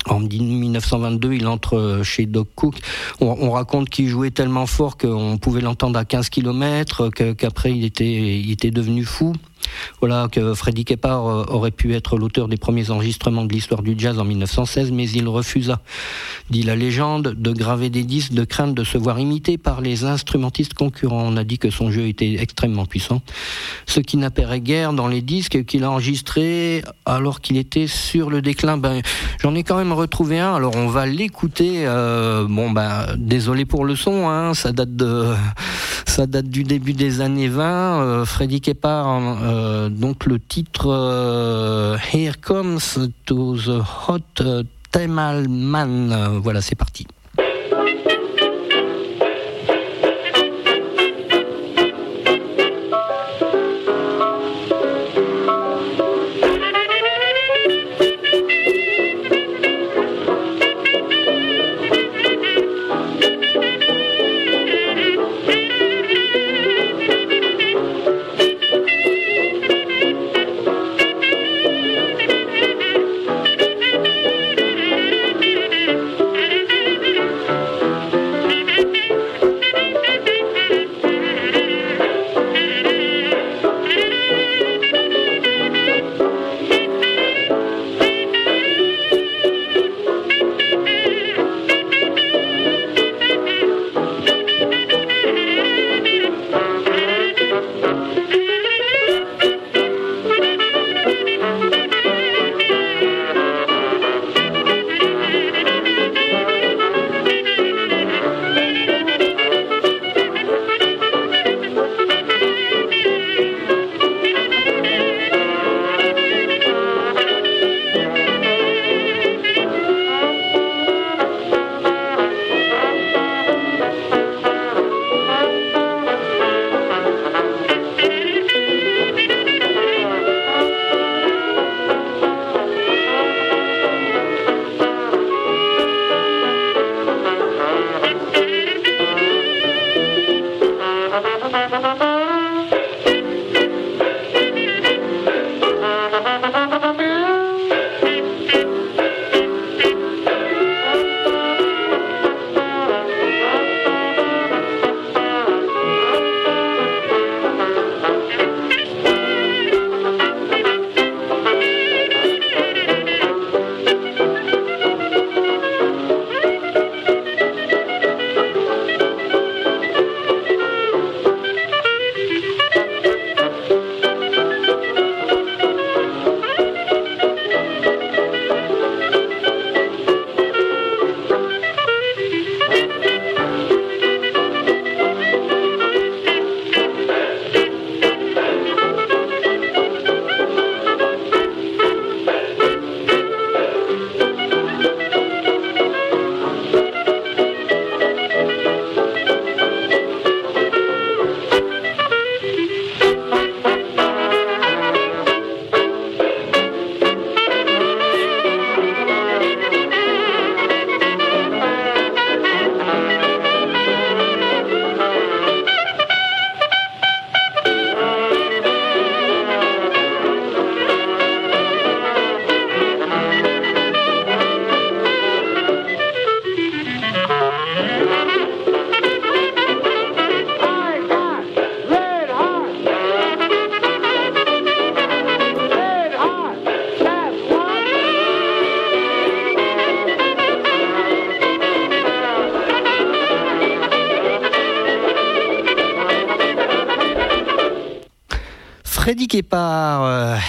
En 0.08 0.20
1922, 0.20 1.34
il 1.34 1.46
entre 1.46 2.00
chez 2.02 2.26
Doc 2.26 2.48
Cook. 2.54 2.76
On, 3.20 3.50
raconte 3.50 3.88
qu'il 3.90 4.08
jouait 4.08 4.30
tellement 4.30 4.66
fort 4.66 4.96
qu'on 4.96 5.38
pouvait 5.38 5.60
l'entendre 5.60 5.98
à 5.98 6.04
15 6.04 6.30
km, 6.30 7.10
qu'après 7.10 7.72
il 7.72 7.84
était, 7.84 8.38
il 8.38 8.50
était 8.50 8.70
devenu 8.70 9.04
fou. 9.04 9.34
Voilà 10.00 10.28
que 10.30 10.54
Freddy 10.54 10.84
Kepar 10.84 11.26
euh, 11.26 11.44
aurait 11.48 11.70
pu 11.70 11.94
être 11.94 12.16
l'auteur 12.16 12.48
des 12.48 12.56
premiers 12.56 12.90
enregistrements 12.90 13.44
de 13.44 13.52
l'histoire 13.52 13.82
du 13.82 13.94
jazz 13.96 14.18
en 14.18 14.24
1916, 14.24 14.92
mais 14.92 15.08
il 15.10 15.28
refusa, 15.28 15.80
dit 16.50 16.62
la 16.62 16.76
légende, 16.76 17.34
de 17.36 17.52
graver 17.52 17.90
des 17.90 18.04
disques 18.04 18.32
de 18.32 18.44
crainte 18.44 18.74
de 18.74 18.84
se 18.84 18.98
voir 18.98 19.18
imité 19.18 19.58
par 19.58 19.80
les 19.80 20.04
instrumentistes 20.04 20.74
concurrents. 20.74 21.24
On 21.26 21.36
a 21.36 21.44
dit 21.44 21.58
que 21.58 21.70
son 21.70 21.90
jeu 21.90 22.08
était 22.08 22.34
extrêmement 22.34 22.86
puissant, 22.86 23.22
ce 23.86 24.00
qui 24.00 24.16
n'apparaît 24.16 24.60
guère 24.60 24.92
dans 24.92 25.08
les 25.08 25.22
disques 25.22 25.64
qu'il 25.64 25.84
a 25.84 25.90
enregistrés 25.90 26.82
alors 27.04 27.40
qu'il 27.40 27.56
était 27.56 27.86
sur 27.86 28.30
le 28.30 28.42
déclin. 28.42 28.76
Ben, 28.76 29.02
j'en 29.42 29.54
ai 29.54 29.62
quand 29.62 29.76
même 29.76 29.92
retrouvé 29.92 30.38
un, 30.38 30.54
alors 30.54 30.76
on 30.76 30.88
va 30.88 31.06
l'écouter. 31.06 31.86
Euh, 31.86 32.46
bon, 32.48 32.70
ben, 32.70 33.06
désolé 33.16 33.64
pour 33.64 33.84
le 33.84 33.96
son, 33.96 34.28
hein, 34.28 34.54
ça 34.54 34.72
date 34.72 34.94
de, 34.94 35.34
ça 36.06 36.26
date 36.26 36.48
du 36.48 36.64
début 36.64 36.92
des 36.92 37.20
années 37.20 37.48
20. 37.48 38.02
Euh, 38.02 38.24
Freddy 38.24 38.60
Kepar 38.60 39.06
euh, 39.08 39.57
donc 39.88 40.26
le 40.26 40.38
titre 40.38 40.88
euh, 40.88 41.96
Here 42.12 42.34
Comes 42.40 42.80
to 43.26 43.56
the 43.56 43.82
Hot 44.08 44.64
Temal 44.90 45.48
Man. 45.48 46.38
Voilà, 46.42 46.60
c'est 46.60 46.74
parti. 46.74 47.06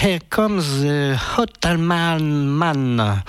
Here 0.02 0.20
Comes 0.30 0.82
the 0.82 1.18
Hotelman 1.36 2.20
Man. 2.22 3.22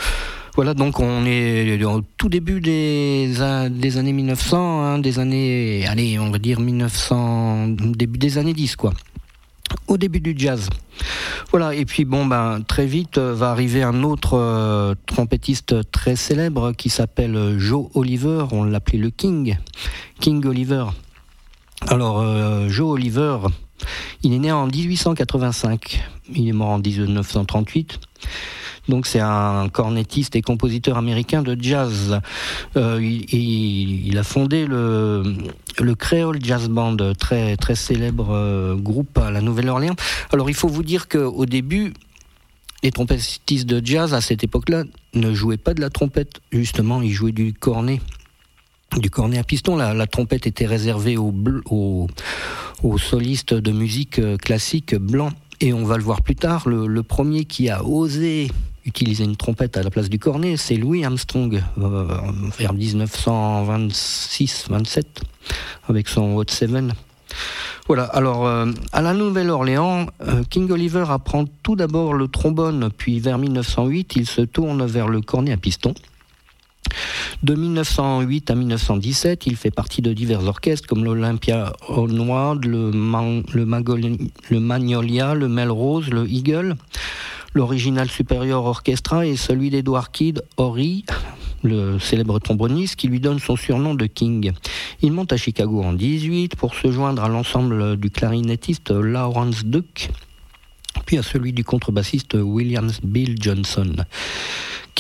Voilà, 0.55 0.73
donc 0.73 1.00
on 1.00 1.25
est 1.27 1.83
au 1.83 2.00
tout 2.17 2.29
début 2.29 2.61
des, 2.61 3.41
années 3.43 4.12
1900, 4.12 4.85
hein, 4.85 4.99
des 5.00 5.19
années, 5.19 5.85
allez, 5.89 6.21
on 6.21 6.31
va 6.31 6.39
dire 6.39 6.61
1900, 6.61 7.69
début 7.97 8.21
des 8.21 8.39
années 8.39 8.53
10, 8.53 8.77
quoi. 8.77 8.93
Au 9.89 9.99
début 9.99 10.21
du 10.21 10.33
jazz. 10.37 10.69
Voilà, 11.50 11.75
et 11.75 11.85
puis 11.85 12.05
bon, 12.05 12.25
ben, 12.25 12.61
très 12.65 12.87
vite 12.87 13.19
euh, 13.19 13.35
va 13.35 13.50
arriver 13.50 13.83
un 13.83 14.05
autre 14.05 14.35
euh, 14.35 14.95
trompettiste 15.07 15.91
très 15.91 16.15
célèbre 16.15 16.71
qui 16.73 16.89
s'appelle 16.89 17.57
Joe 17.59 17.89
Oliver, 17.95 18.45
on 18.53 18.62
l'appelait 18.62 19.00
le 19.00 19.11
King, 19.11 19.59
King 20.21 20.47
Oliver. 20.47 20.85
Alors, 21.89 22.69
Joe 22.69 22.93
Oliver, 22.93 23.39
il 24.23 24.33
est 24.33 24.39
né 24.39 24.53
en 24.53 24.67
1885, 24.67 26.03
il 26.35 26.49
est 26.49 26.53
mort 26.53 26.71
en 26.71 26.79
1938. 26.79 28.01
Donc 28.89 29.07
c'est 29.07 29.21
un 29.21 29.69
cornettiste 29.69 30.37
et 30.37 30.43
compositeur 30.43 30.97
américain 30.97 31.43
de 31.43 31.57
jazz. 31.61 32.21
Euh, 32.77 32.99
il, 33.01 34.19
a 34.19 34.23
fondé 34.23 34.67
le, 34.67 35.23
le 35.79 35.95
Creole 35.95 36.39
Jazz 36.43 36.69
Band, 36.69 36.97
très 37.19 37.57
très 37.57 37.75
célèbre 37.75 38.31
euh, 38.31 38.75
groupe 38.75 39.17
à 39.19 39.31
la 39.31 39.41
Nouvelle-Orléans. 39.41 39.97
Alors 40.33 40.51
il 40.51 40.57
faut 40.57 40.69
vous 40.69 40.83
dire 40.83 41.09
qu'au 41.09 41.47
début, 41.47 41.93
les 42.83 42.91
trompettistes 42.91 43.67
de 43.67 43.85
jazz 43.85 44.15
à 44.15 44.21
cette 44.21 44.43
époque-là 44.43 44.85
ne 45.15 45.35
jouaient 45.35 45.57
pas 45.57 45.75
de 45.75 45.81
la 45.81 45.91
trompette, 45.91 46.41
justement, 46.51 47.03
ils 47.03 47.13
jouaient 47.13 47.33
du 47.33 47.53
cornet 47.53 48.01
du 48.99 49.11
cornet 49.11 49.39
à 49.39 49.45
piston. 49.45 49.77
La, 49.77 50.07
trompette 50.07 50.47
était 50.47 50.67
réservée 50.67 51.17
aux, 51.17 52.09
solistes 52.99 53.55
de 53.55 53.73
musique 53.73 54.19
euh, 54.19 54.37
classique 54.37 54.95
blancs. 54.95 55.33
Et 55.61 55.73
on 55.73 55.85
va 55.85 55.97
le 55.97 56.03
voir 56.03 56.21
plus 56.23 56.37
tard, 56.37 56.69
le, 56.69 57.03
premier 57.03 57.45
qui 57.45 57.69
a 57.69 57.85
osé 57.85 58.51
utiliser 58.87 59.25
une 59.25 59.37
trompette 59.37 59.77
à 59.77 59.83
la 59.83 59.91
place 59.91 60.09
du 60.09 60.19
cornet, 60.19 60.57
c'est 60.57 60.77
Louis 60.77 61.05
Armstrong, 61.05 61.63
euh, 61.79 62.07
vers 62.59 62.73
1926-27, 62.75 65.05
avec 65.87 66.09
son 66.09 66.35
Hot 66.35 66.47
Seven. 66.49 66.95
Voilà, 67.87 68.05
alors 68.05 68.47
euh, 68.47 68.73
à 68.93 69.03
la 69.03 69.13
Nouvelle-Orléans, 69.13 70.07
King 70.49 70.71
Oliver 70.71 71.05
apprend 71.11 71.45
tout 71.63 71.77
d'abord 71.77 72.15
le 72.15 72.27
trombone, 72.27 72.89
puis 72.97 73.21
vers 73.21 73.37
1908, 73.37 74.17
il 74.17 74.27
se 74.27 74.41
tourne 74.41 74.87
vers 74.87 75.09
le 75.09 75.21
cornet 75.21 75.53
à 75.53 75.59
piston. 75.59 75.93
De 77.43 77.55
1908 77.55 78.51
à 78.51 78.55
1917, 78.55 79.47
il 79.47 79.57
fait 79.57 79.71
partie 79.71 80.03
de 80.03 80.13
divers 80.13 80.45
orchestres 80.45 80.87
comme 80.87 81.05
l'Olympia 81.05 81.73
Noir, 81.89 82.57
le, 82.57 82.91
Magnolia, 84.59 85.35
le 85.35 85.49
Melrose, 85.49 86.11
le 86.11 86.29
Eagle, 86.29 86.77
l'Original 87.55 88.11
Superior 88.11 88.67
Orchestra 88.67 89.27
et 89.27 89.37
celui 89.37 89.71
d'Edward 89.71 90.11
Kidd, 90.13 90.43
Horry, 90.59 91.07
le 91.63 91.99
célèbre 91.99 92.39
tromboniste, 92.41 92.97
qui 92.97 93.09
lui 93.09 93.21
donne 93.21 93.39
son 93.39 93.57
surnom 93.57 93.95
de 93.95 94.05
King. 94.07 94.53
Il 95.01 95.13
monte 95.13 95.33
à 95.33 95.39
Chicago 95.39 95.83
en 95.83 95.95
18 95.95 96.57
pour 96.57 96.75
se 96.75 96.93
joindre 96.93 97.25
à 97.25 97.29
l'ensemble 97.29 97.97
du 97.97 98.11
clarinettiste 98.11 98.91
Lawrence 98.91 99.65
Duke, 99.65 100.11
puis 101.07 101.17
à 101.17 101.23
celui 101.23 101.55
du 101.55 101.65
contrebassiste 101.65 102.35
Williams 102.35 103.01
Bill 103.03 103.37
Johnson 103.41 103.95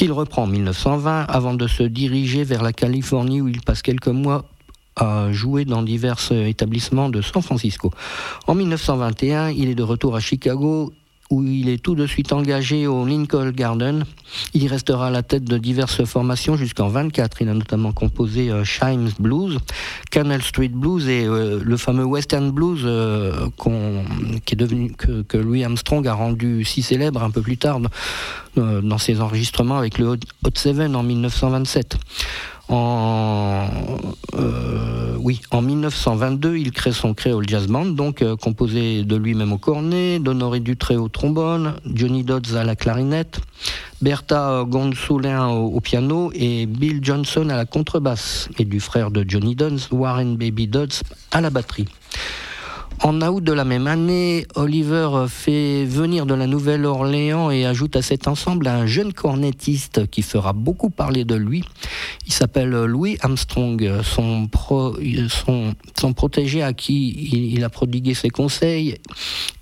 qu'il 0.00 0.12
reprend 0.12 0.44
en 0.44 0.46
1920 0.46 1.26
avant 1.28 1.52
de 1.52 1.66
se 1.66 1.82
diriger 1.82 2.42
vers 2.42 2.62
la 2.62 2.72
Californie 2.72 3.42
où 3.42 3.48
il 3.48 3.60
passe 3.60 3.82
quelques 3.82 4.08
mois 4.08 4.46
à 4.96 5.30
jouer 5.30 5.66
dans 5.66 5.82
divers 5.82 6.16
établissements 6.32 7.10
de 7.10 7.20
San 7.20 7.42
Francisco. 7.42 7.92
En 8.46 8.54
1921, 8.54 9.50
il 9.50 9.68
est 9.68 9.74
de 9.74 9.82
retour 9.82 10.16
à 10.16 10.20
Chicago 10.20 10.94
où 11.30 11.44
il 11.44 11.68
est 11.68 11.82
tout 11.82 11.94
de 11.94 12.06
suite 12.06 12.32
engagé 12.32 12.86
au 12.86 13.06
Lincoln 13.06 13.50
Garden. 13.50 14.04
Il 14.52 14.66
restera 14.66 15.06
à 15.06 15.10
la 15.10 15.22
tête 15.22 15.44
de 15.44 15.58
diverses 15.58 16.04
formations 16.04 16.56
jusqu'en 16.56 16.88
24. 16.88 17.42
Il 17.42 17.48
a 17.48 17.54
notamment 17.54 17.92
composé 17.92 18.50
euh, 18.50 18.64
Blues, 19.18 19.58
Canal 20.10 20.42
Street 20.42 20.68
Blues 20.68 21.08
et 21.08 21.24
euh, 21.24 21.60
le 21.62 21.76
fameux 21.76 22.04
Western 22.04 22.50
Blues 22.50 22.82
euh, 22.84 23.48
que, 23.58 25.22
que, 25.22 25.36
Louis 25.38 25.64
Armstrong 25.64 26.06
a 26.06 26.14
rendu 26.14 26.64
si 26.64 26.82
célèbre 26.82 27.22
un 27.22 27.30
peu 27.30 27.42
plus 27.42 27.56
tard 27.56 27.80
dans 28.56 28.98
ses 28.98 29.20
enregistrements 29.20 29.78
avec 29.78 29.98
le 29.98 30.08
Hot 30.08 30.18
Seven 30.54 30.96
en 30.96 31.02
1927. 31.02 31.96
En, 32.70 33.66
euh, 34.34 35.16
oui, 35.18 35.40
en 35.50 35.60
1922, 35.60 36.56
il 36.56 36.70
crée 36.70 36.92
son 36.92 37.14
Creole 37.14 37.48
Jazz 37.48 37.66
Band, 37.66 37.86
donc 37.86 38.22
euh, 38.22 38.36
composé 38.36 39.02
de 39.02 39.16
lui-même 39.16 39.52
au 39.52 39.58
cornet, 39.58 40.20
d'Honoré 40.20 40.60
Dutré 40.60 40.96
au 40.96 41.08
trombone, 41.08 41.74
Johnny 41.84 42.22
Dodds 42.22 42.54
à 42.54 42.62
la 42.62 42.76
clarinette, 42.76 43.40
Bertha 44.00 44.64
Gonsoulin 44.68 45.48
au, 45.48 45.80
piano 45.80 46.30
et 46.32 46.66
Bill 46.66 47.00
Johnson 47.02 47.48
à 47.50 47.56
la 47.56 47.64
contrebasse, 47.64 48.48
et 48.56 48.64
du 48.64 48.78
frère 48.78 49.10
de 49.10 49.24
Johnny 49.26 49.56
Dodds, 49.56 49.88
Warren 49.90 50.36
Baby 50.36 50.68
Dodds, 50.68 51.02
à 51.32 51.40
la 51.40 51.50
batterie. 51.50 51.88
En 53.02 53.22
août 53.22 53.42
de 53.42 53.54
la 53.54 53.64
même 53.64 53.86
année, 53.86 54.46
Oliver 54.56 55.24
fait 55.26 55.86
venir 55.86 56.26
de 56.26 56.34
la 56.34 56.46
Nouvelle-Orléans 56.46 57.50
et 57.50 57.64
ajoute 57.64 57.96
à 57.96 58.02
cet 58.02 58.28
ensemble 58.28 58.66
un 58.68 58.84
jeune 58.84 59.14
cornettiste 59.14 60.06
qui 60.10 60.20
fera 60.20 60.52
beaucoup 60.52 60.90
parler 60.90 61.24
de 61.24 61.34
lui. 61.34 61.64
Il 62.26 62.32
s'appelle 62.34 62.68
Louis 62.68 63.16
Armstrong, 63.22 64.02
son, 64.02 64.50
son, 65.96 66.12
protégé 66.12 66.62
à 66.62 66.74
qui 66.74 67.30
il, 67.54 67.64
a 67.64 67.70
prodigué 67.70 68.12
ses 68.12 68.28
conseils 68.28 68.98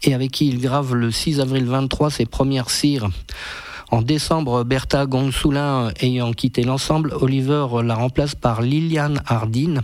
et 0.03 0.15
avec 0.15 0.33
qui 0.33 0.49
il 0.49 0.61
grave 0.61 0.97
le 0.97 1.13
6 1.13 1.39
avril 1.39 1.65
23 1.67 2.11
ses 2.11 2.27
premières 2.27 2.71
cires. 2.71 3.09
En 3.91 4.03
décembre, 4.03 4.65
Bertha 4.65 5.07
Gonsoulin 5.07 5.93
ayant 6.01 6.33
quitté 6.33 6.65
l'ensemble, 6.65 7.15
Oliver 7.21 7.67
la 7.85 7.95
remplace 7.95 8.35
par 8.35 8.63
Liliane 8.63 9.23
Hardin 9.27 9.77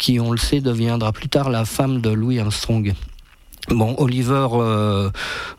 qui, 0.00 0.18
on 0.18 0.32
le 0.32 0.38
sait, 0.38 0.60
deviendra 0.60 1.12
plus 1.12 1.28
tard 1.28 1.50
la 1.50 1.64
femme 1.64 2.00
de 2.00 2.10
Louis 2.10 2.40
Armstrong. 2.40 2.94
Bon, 3.68 3.94
Oliver, 3.98 4.48
euh, 4.54 5.10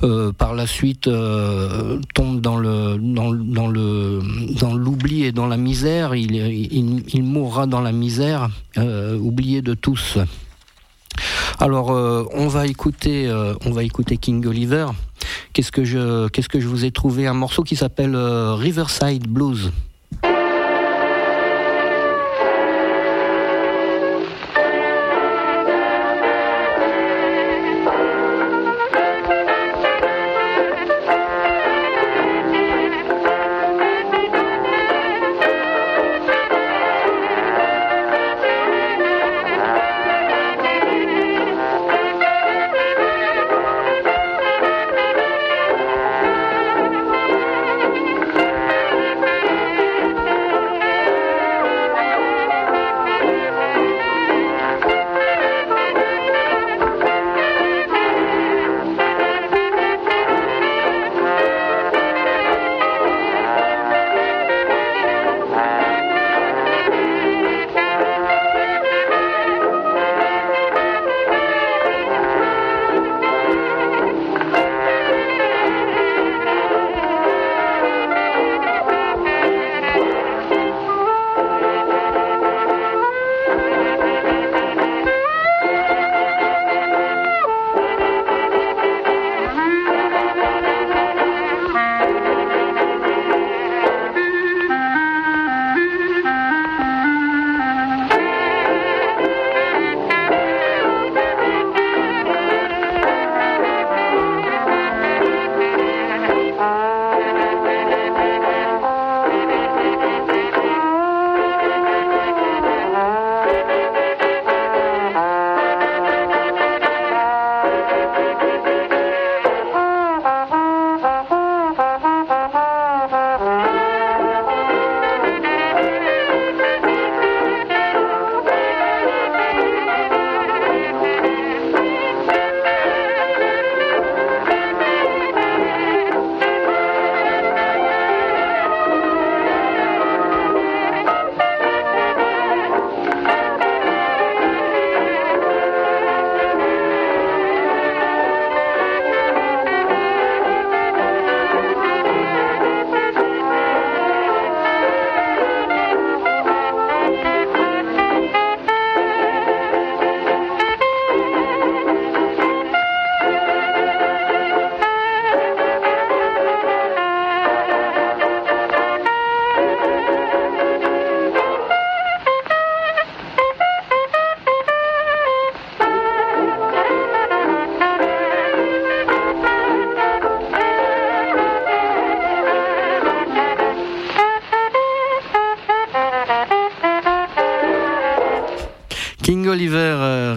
euh, 0.04 0.34
par 0.34 0.56
la 0.56 0.66
suite, 0.66 1.08
euh, 1.08 2.00
tombe 2.16 2.42
dans 2.42 2.58
le 2.58 2.98
dans, 3.00 3.32
le 3.32 4.20
dans 4.60 4.74
l'oubli 4.74 5.24
et 5.24 5.32
dans 5.32 5.46
la 5.46 5.56
misère. 5.56 6.16
Il, 6.16 6.36
il, 6.36 7.04
il 7.08 7.24
mourra 7.24 7.68
dans 7.68 7.80
la 7.80 7.92
misère, 7.92 8.50
oublié 8.76 9.62
de 9.62 9.76
tous. 9.76 10.18
Alors, 11.60 11.92
on 12.34 12.48
va 12.48 12.66
écouter, 12.66 13.32
on 13.66 13.72
va 13.72 13.84
écouter 13.84 14.18
King 14.18 14.46
Oliver. 14.48 14.88
Qu'est-ce 15.54 15.72
que 15.72 15.86
je 15.86 16.28
qu'est-ce 16.30 16.50
que 16.50 16.60
je 16.60 16.68
vous 16.68 16.84
ai 16.84 16.92
trouvé? 16.92 17.28
Un 17.28 17.36
morceau 17.36 17.64
qui 17.64 17.76
s'appelle 17.76 18.16
Riverside 18.16 19.28
Blues. 19.28 19.72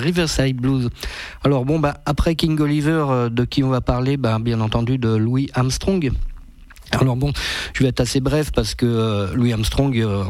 Riverside 0.05 0.57
Blues. 0.57 0.91
Alors 1.43 1.65
bon, 1.65 1.79
bah, 1.79 1.99
après 2.07 2.35
King 2.35 2.61
Oliver, 2.61 3.29
de 3.31 3.45
qui 3.45 3.65
on 3.65 3.71
va 3.71 3.81
parler 3.81 4.17
bah, 4.17 4.39
Bien 4.41 4.61
entendu 4.61 4.99
de 4.99 5.09
Louis 5.09 5.49
Armstrong. 5.55 6.13
Alors 7.01 7.17
bon, 7.17 7.33
je 7.73 7.83
vais 7.83 7.89
être 7.89 8.01
assez 8.01 8.21
bref 8.21 8.53
parce 8.53 8.75
que 8.75 8.87
euh, 8.87 9.35
Louis 9.35 9.53
Armstrong, 9.53 9.97
euh, 9.99 10.23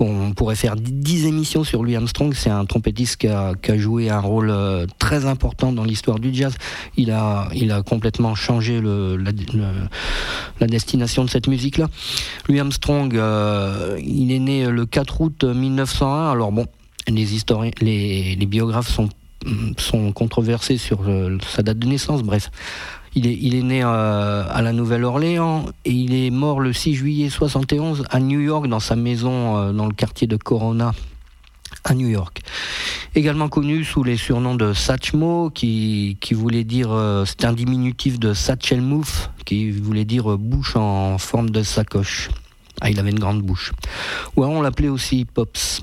on, 0.00 0.32
pourrait 0.32 0.56
faire 0.56 0.76
dix 0.76 1.26
émissions 1.26 1.64
sur 1.64 1.82
Louis 1.82 1.96
Armstrong. 1.96 2.34
C'est 2.34 2.50
un 2.50 2.64
trompettiste 2.64 3.16
qui 3.16 3.28
a, 3.28 3.54
joué 3.76 4.10
un 4.10 4.20
rôle 4.20 4.50
euh, 4.50 4.86
très 4.98 5.24
important 5.24 5.72
dans 5.72 5.84
l'histoire 5.84 6.18
du 6.18 6.34
jazz. 6.34 6.54
Il 6.96 7.10
a, 7.10 7.48
complètement 7.86 8.34
changé 8.34 8.80
le, 8.80 9.16
la, 9.16 10.66
destination 10.66 11.24
de 11.24 11.30
cette 11.30 11.48
musique-là. 11.48 11.88
Louis 12.48 12.60
Armstrong, 12.60 13.12
il 13.98 14.32
est 14.32 14.38
né 14.38 14.66
le 14.66 14.86
4 14.86 15.20
août 15.20 15.44
1901. 15.44 16.30
Alors 16.30 16.52
bon, 16.52 16.66
les 17.08 17.34
historiens, 17.34 17.72
les, 17.80 18.36
biographes 18.46 18.88
sont 18.88 19.08
sont 19.76 20.12
controversés 20.12 20.78
sur 20.78 21.00
sa 21.48 21.64
date 21.64 21.80
de 21.80 21.88
naissance. 21.88 22.22
Bref, 22.22 22.50
il 23.14 23.26
est, 23.26 23.38
il 23.40 23.54
est 23.54 23.62
né 23.62 23.82
euh, 23.84 24.44
à 24.48 24.62
la 24.62 24.72
Nouvelle-Orléans 24.72 25.66
et 25.84 25.90
il 25.90 26.14
est 26.14 26.30
mort 26.30 26.60
le 26.60 26.72
6 26.72 26.94
juillet 26.94 27.28
71 27.28 28.04
à 28.10 28.20
New 28.20 28.40
York 28.40 28.68
dans 28.68 28.80
sa 28.80 28.96
maison 28.96 29.58
euh, 29.58 29.72
dans 29.72 29.86
le 29.86 29.92
quartier 29.92 30.26
de 30.26 30.36
Corona 30.36 30.92
à 31.84 31.94
New 31.94 32.08
York. 32.08 32.40
Également 33.14 33.50
connu 33.50 33.84
sous 33.84 34.02
les 34.02 34.16
surnoms 34.16 34.54
de 34.54 34.72
Satchmo, 34.72 35.50
qui, 35.50 36.16
qui 36.20 36.32
voulait 36.32 36.64
dire, 36.64 36.90
euh, 36.90 37.24
c'est 37.26 37.44
un 37.44 37.52
diminutif 37.52 38.18
de 38.18 38.32
Satchelmouf, 38.32 39.30
qui 39.44 39.70
voulait 39.70 40.06
dire 40.06 40.38
bouche 40.38 40.76
en 40.76 41.18
forme 41.18 41.50
de 41.50 41.62
sacoche. 41.62 42.30
Ah, 42.80 42.88
il 42.88 42.98
avait 42.98 43.10
une 43.10 43.18
grande 43.18 43.42
bouche. 43.42 43.72
Ou 44.36 44.44
on 44.44 44.62
l'appelait 44.62 44.88
aussi 44.88 45.26
Pops. 45.26 45.82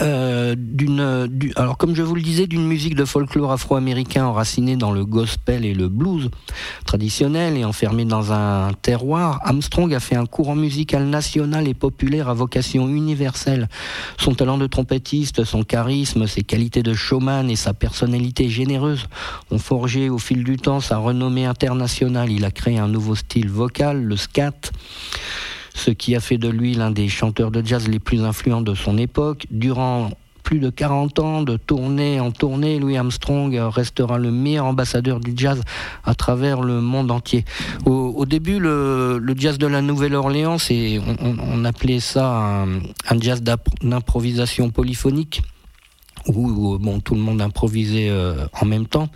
Euh, 0.00 0.54
d'une, 0.56 1.52
alors 1.56 1.76
comme 1.76 1.94
je 1.94 2.02
vous 2.02 2.14
le 2.14 2.22
disais, 2.22 2.46
d'une 2.46 2.66
musique 2.66 2.94
de 2.94 3.04
folklore 3.04 3.52
afro-américain 3.52 4.24
enracinée 4.24 4.76
dans 4.76 4.90
le 4.90 5.04
gospel 5.04 5.66
et 5.66 5.74
le 5.74 5.88
blues 5.88 6.30
traditionnel 6.86 7.58
et 7.58 7.64
enfermée 7.66 8.06
dans 8.06 8.32
un 8.32 8.72
terroir, 8.72 9.40
Armstrong 9.44 9.92
a 9.92 10.00
fait 10.00 10.16
un 10.16 10.24
courant 10.24 10.54
musical 10.54 11.04
national 11.04 11.68
et 11.68 11.74
populaire 11.74 12.30
à 12.30 12.34
vocation 12.34 12.88
universelle. 12.88 13.68
Son 14.16 14.34
talent 14.34 14.56
de 14.56 14.66
trompettiste, 14.66 15.44
son 15.44 15.62
charisme, 15.62 16.26
ses 16.26 16.42
qualités 16.42 16.82
de 16.82 16.94
showman 16.94 17.50
et 17.50 17.56
sa 17.56 17.74
personnalité 17.74 18.48
généreuse 18.48 19.06
ont 19.50 19.58
forgé 19.58 20.08
au 20.08 20.18
fil 20.18 20.42
du 20.42 20.56
temps 20.56 20.80
sa 20.80 20.96
renommée 20.96 21.44
internationale. 21.44 22.30
Il 22.30 22.46
a 22.46 22.50
créé 22.50 22.78
un 22.78 22.88
nouveau 22.88 23.14
style 23.14 23.50
vocal, 23.50 24.02
le 24.02 24.16
scat 24.16 24.52
ce 25.74 25.90
qui 25.90 26.14
a 26.14 26.20
fait 26.20 26.38
de 26.38 26.48
lui 26.48 26.74
l'un 26.74 26.90
des 26.90 27.08
chanteurs 27.08 27.50
de 27.50 27.64
jazz 27.64 27.88
les 27.88 27.98
plus 27.98 28.22
influents 28.22 28.60
de 28.60 28.74
son 28.74 28.98
époque. 28.98 29.46
Durant 29.50 30.10
plus 30.42 30.58
de 30.58 30.70
40 30.70 31.18
ans 31.20 31.42
de 31.42 31.56
tournée 31.56 32.20
en 32.20 32.30
tournée, 32.30 32.78
Louis 32.78 32.96
Armstrong 32.96 33.56
restera 33.70 34.18
le 34.18 34.30
meilleur 34.30 34.66
ambassadeur 34.66 35.20
du 35.20 35.32
jazz 35.36 35.60
à 36.04 36.14
travers 36.14 36.62
le 36.62 36.80
monde 36.80 37.10
entier. 37.10 37.44
Au, 37.86 38.26
début, 38.26 38.58
le, 38.58 39.22
jazz 39.36 39.58
de 39.58 39.66
la 39.66 39.82
Nouvelle-Orléans, 39.82 40.56
on, 40.70 41.36
on, 41.38 41.64
appelait 41.64 42.00
ça 42.00 42.66
un 43.08 43.20
jazz 43.20 43.42
d'improvisation 43.42 44.70
polyphonique 44.70 45.42
où 46.26 46.78
bon, 46.78 47.00
tout 47.00 47.14
le 47.14 47.20
monde 47.20 47.40
improvisait 47.40 48.08
euh, 48.10 48.46
en 48.60 48.66
même 48.66 48.86
temps. 48.86 49.08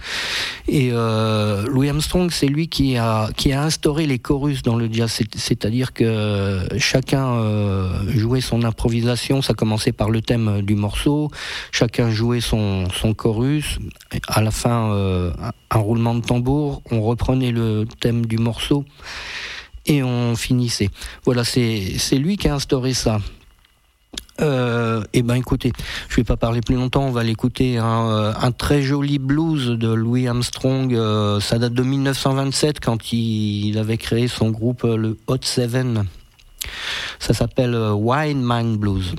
Et 0.69 0.91
euh, 0.93 1.67
Louis 1.67 1.89
Armstrong, 1.89 2.31
c'est 2.31 2.47
lui 2.47 2.69
qui 2.69 2.97
a, 2.97 3.31
qui 3.37 3.53
a 3.53 3.63
instauré 3.63 4.07
les 4.07 4.19
chorus 4.19 4.63
dans 4.63 4.77
le 4.77 4.89
jazz, 4.93 5.21
c'est-à-dire 5.37 5.93
que 5.93 6.67
chacun 6.79 7.35
euh, 7.35 7.99
jouait 8.09 8.41
son 8.41 8.65
improvisation, 8.65 9.43
ça 9.43 9.55
commençait 9.55 9.93
par 9.93 10.11
le 10.11 10.21
thème 10.21 10.63
du 10.63 10.75
morceau, 10.75 11.31
chacun 11.73 12.11
jouait 12.11 12.41
son, 12.41 12.89
son 12.91 13.15
chorus, 13.15 13.79
à 14.29 14.43
la 14.43 14.51
fin 14.51 14.93
un 15.71 15.79
roulement 15.79 16.15
de 16.15 16.21
tambour, 16.21 16.83
on 16.91 17.03
reprenait 17.03 17.53
le 17.53 17.85
thème 18.01 18.27
du 18.27 18.39
morceau 18.39 18.85
et 19.87 20.03
on 20.03 20.37
finissait. 20.37 20.91
Voilà, 21.25 21.45
c'est 21.45 22.19
lui 22.19 22.37
qui 22.37 22.49
a 22.49 22.55
instauré 22.55 22.95
ça. 22.95 23.21
Euh, 24.41 25.03
eh 25.13 25.23
ben 25.23 25.35
écoutez, 25.35 25.73
je 26.09 26.17
vais 26.17 26.25
pas 26.25 26.37
parler 26.37 26.61
plus 26.61 26.75
longtemps, 26.75 27.05
on 27.05 27.11
va 27.11 27.23
l'écouter 27.23 27.79
un, 27.79 28.09
euh, 28.11 28.33
un, 28.41 28.53
très 28.53 28.83
joli 28.83 29.19
blues 29.19 29.69
de 29.69 29.89
Louis 29.89 30.29
Armstrong. 30.29 30.93
Euh, 30.95 31.41
ça 31.41 31.59
date 31.59 31.73
de 31.73 31.83
1927 31.83 32.81
quand 32.81 33.13
il, 33.13 33.79
avait 33.79 33.97
créé 33.97 34.29
son 34.29 34.51
groupe 34.51 34.83
le 34.83 35.17
Hot 35.27 35.39
Seven. 35.43 36.05
Ça 37.19 37.35
s'appelle 37.35 37.77
Wine 37.77 38.43
Mind 38.43 38.79
Blues. 38.79 39.15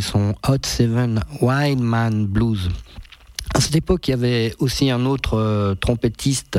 Son 0.00 0.34
Hot 0.48 0.64
Seven 0.64 1.22
Wild 1.40 1.80
Man 1.80 2.26
Blues. 2.26 2.68
À 3.54 3.60
cette 3.60 3.76
époque, 3.76 4.08
il 4.08 4.12
y 4.12 4.14
avait 4.14 4.54
aussi 4.58 4.90
un 4.90 5.04
autre 5.06 5.74
trompettiste 5.80 6.58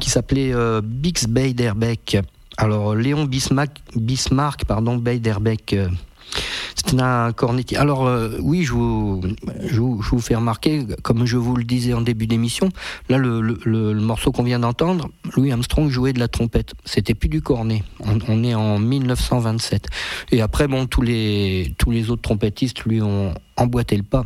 qui 0.00 0.10
s'appelait 0.10 0.52
Bix 0.82 1.26
Beiderbecke. 1.28 2.18
Alors 2.56 2.94
Léon 2.94 3.24
Bismarck, 3.24 3.80
Bismarck 3.94 4.64
pardon, 4.64 4.96
Beiderbecke 4.96 5.76
Alors 7.76 8.06
euh, 8.06 8.38
oui, 8.40 8.64
je 8.64 8.72
vous, 8.72 9.20
je, 9.66 9.80
vous, 9.80 10.20
fais 10.20 10.34
remarquer, 10.34 10.86
comme 11.02 11.26
je 11.26 11.36
vous 11.36 11.56
le 11.56 11.64
disais 11.64 11.92
en 11.92 12.00
début 12.00 12.26
d'émission, 12.26 12.70
là 13.08 13.18
le, 13.18 13.94
morceau 13.94 14.32
qu'on 14.32 14.42
vient 14.42 14.58
d'entendre, 14.58 15.08
Louis 15.36 15.52
Armstrong 15.52 15.90
jouait 15.90 16.12
de 16.12 16.18
la 16.18 16.28
trompette. 16.28 16.74
C'était 16.84 17.14
plus 17.14 17.28
du 17.28 17.42
cornet. 17.42 17.82
On, 18.00 18.42
est 18.44 18.54
en 18.54 18.78
1927. 18.78 19.86
Et 20.32 20.40
après, 20.40 20.68
bon, 20.68 20.86
tous 20.86 21.02
les 21.02 21.74
tous 21.78 21.90
les 21.90 22.10
autres 22.10 22.22
trompettistes 22.22 22.84
lui 22.84 23.02
ont 23.02 23.34
emboîté 23.56 23.96
le 23.96 24.02
pas 24.02 24.24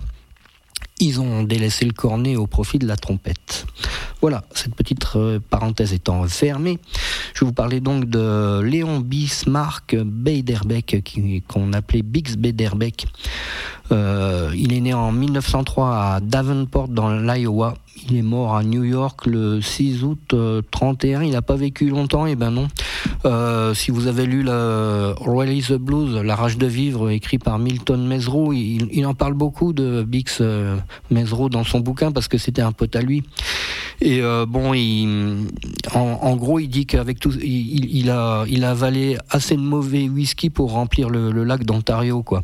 ils 1.02 1.20
ont 1.20 1.42
délaissé 1.42 1.84
le 1.84 1.92
cornet 1.92 2.36
au 2.36 2.46
profit 2.46 2.78
de 2.78 2.86
la 2.86 2.96
trompette. 2.96 3.66
Voilà, 4.20 4.44
cette 4.54 4.76
petite 4.76 5.04
euh, 5.16 5.40
parenthèse 5.50 5.92
étant 5.92 6.22
fermée, 6.28 6.78
je 7.34 7.44
vous 7.44 7.52
parler 7.52 7.80
donc 7.80 8.04
de 8.04 8.60
Léon 8.60 9.00
Bismarck 9.00 9.96
Beiderbecke, 9.96 11.02
qu'on 11.48 11.72
appelait 11.72 12.02
Bix 12.02 12.36
Beiderbecke. 12.36 13.06
Euh, 13.90 14.52
il 14.54 14.72
est 14.72 14.80
né 14.80 14.94
en 14.94 15.10
1903 15.10 15.88
à 15.88 16.20
Davenport 16.20 16.86
dans 16.88 17.10
l'Iowa. 17.10 17.74
Il 18.08 18.16
est 18.16 18.22
mort 18.22 18.56
à 18.56 18.64
New 18.64 18.84
York 18.84 19.26
le 19.26 19.60
6 19.60 20.02
août 20.02 20.34
31. 20.70 21.20
Euh, 21.20 21.24
il 21.24 21.32
n'a 21.32 21.42
pas 21.42 21.56
vécu 21.56 21.88
longtemps, 21.88 22.26
et 22.26 22.32
eh 22.32 22.36
ben 22.36 22.50
non. 22.50 22.68
Euh, 23.24 23.74
si 23.74 23.90
vous 23.90 24.06
avez 24.06 24.26
lu 24.26 24.42
le 24.42 25.14
Rally 25.20 25.62
the 25.62 25.74
Blues, 25.74 26.16
La 26.24 26.34
rage 26.34 26.58
de 26.58 26.66
vivre, 26.66 27.10
écrit 27.10 27.38
par 27.38 27.58
Milton 27.58 28.06
Mesro, 28.06 28.52
il, 28.52 29.06
en 29.06 29.14
parle 29.14 29.34
beaucoup 29.34 29.72
de 29.72 30.02
Bix 30.02 30.38
euh, 30.40 30.76
Mesro 31.10 31.48
dans 31.48 31.64
son 31.64 31.80
bouquin 31.80 32.12
parce 32.12 32.28
que 32.28 32.38
c'était 32.38 32.62
un 32.62 32.72
pote 32.72 32.96
à 32.96 33.02
lui. 33.02 33.22
Et 34.00 34.20
bon, 34.48 34.72
en, 35.94 36.36
gros, 36.36 36.58
il 36.58 36.66
dit 36.66 36.86
qu'avec 36.86 37.20
tout, 37.20 37.32
il, 37.40 38.10
a, 38.10 38.44
avalé 38.64 39.16
assez 39.30 39.54
de 39.54 39.60
mauvais 39.60 40.08
whisky 40.08 40.50
pour 40.50 40.72
remplir 40.72 41.08
le, 41.08 41.44
lac 41.44 41.62
d'Ontario, 41.62 42.24
quoi. 42.24 42.42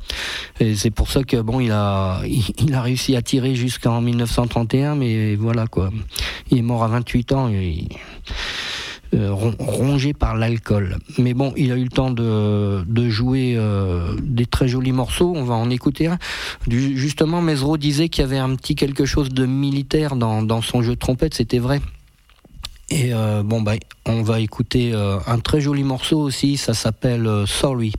Et 0.60 0.76
c'est 0.76 0.92
pour 0.92 1.10
ça 1.10 1.24
que 1.24 1.38
bon, 1.38 1.58
a, 1.68 2.20
il, 2.26 2.74
a 2.74 2.82
réussi 2.82 3.16
à 3.16 3.22
tirer 3.22 3.56
jusqu'en 3.56 4.00
1931, 4.00 4.94
mais 4.94 5.34
voilà 5.38 5.66
quoi. 5.66 5.90
Il 6.50 6.58
est 6.58 6.62
mort 6.62 6.84
à 6.84 6.88
28 6.88 7.32
ans. 7.32 7.50
Euh, 9.14 9.30
rongé 9.32 10.12
par 10.12 10.36
l'alcool. 10.36 10.98
Mais 11.16 11.32
bon, 11.32 11.54
il 11.56 11.72
a 11.72 11.76
eu 11.76 11.84
le 11.84 11.88
temps 11.88 12.10
de, 12.10 13.08
jouer 13.08 13.54
euh, 13.56 14.14
des 14.20 14.44
très 14.44 14.68
jolis 14.68 14.92
morceaux. 14.92 15.32
On 15.34 15.44
va 15.44 15.54
en 15.54 15.70
écouter 15.70 16.08
un. 16.08 16.18
justement, 16.68 17.40
Mesro 17.40 17.78
disait 17.78 18.10
qu'il 18.10 18.20
y 18.20 18.24
avait 18.26 18.36
un 18.36 18.54
petit 18.54 18.74
quelque 18.74 19.06
chose 19.06 19.30
de 19.30 19.46
militaire 19.46 20.14
dans, 20.14 20.60
son 20.60 20.82
jeu 20.82 20.94
de 20.94 20.98
trompette. 20.98 21.32
C'était 21.32 21.58
vrai. 21.58 21.80
Et 22.90 23.14
euh, 23.14 23.42
bon, 23.42 23.62
bah, 23.62 23.76
on 24.04 24.22
va 24.22 24.40
écouter 24.40 24.92
un 24.94 25.38
très 25.38 25.62
joli 25.62 25.84
morceau 25.84 26.20
aussi. 26.20 26.58
Ça 26.58 26.74
s'appelle. 26.74 27.44
Sorry 27.46 27.92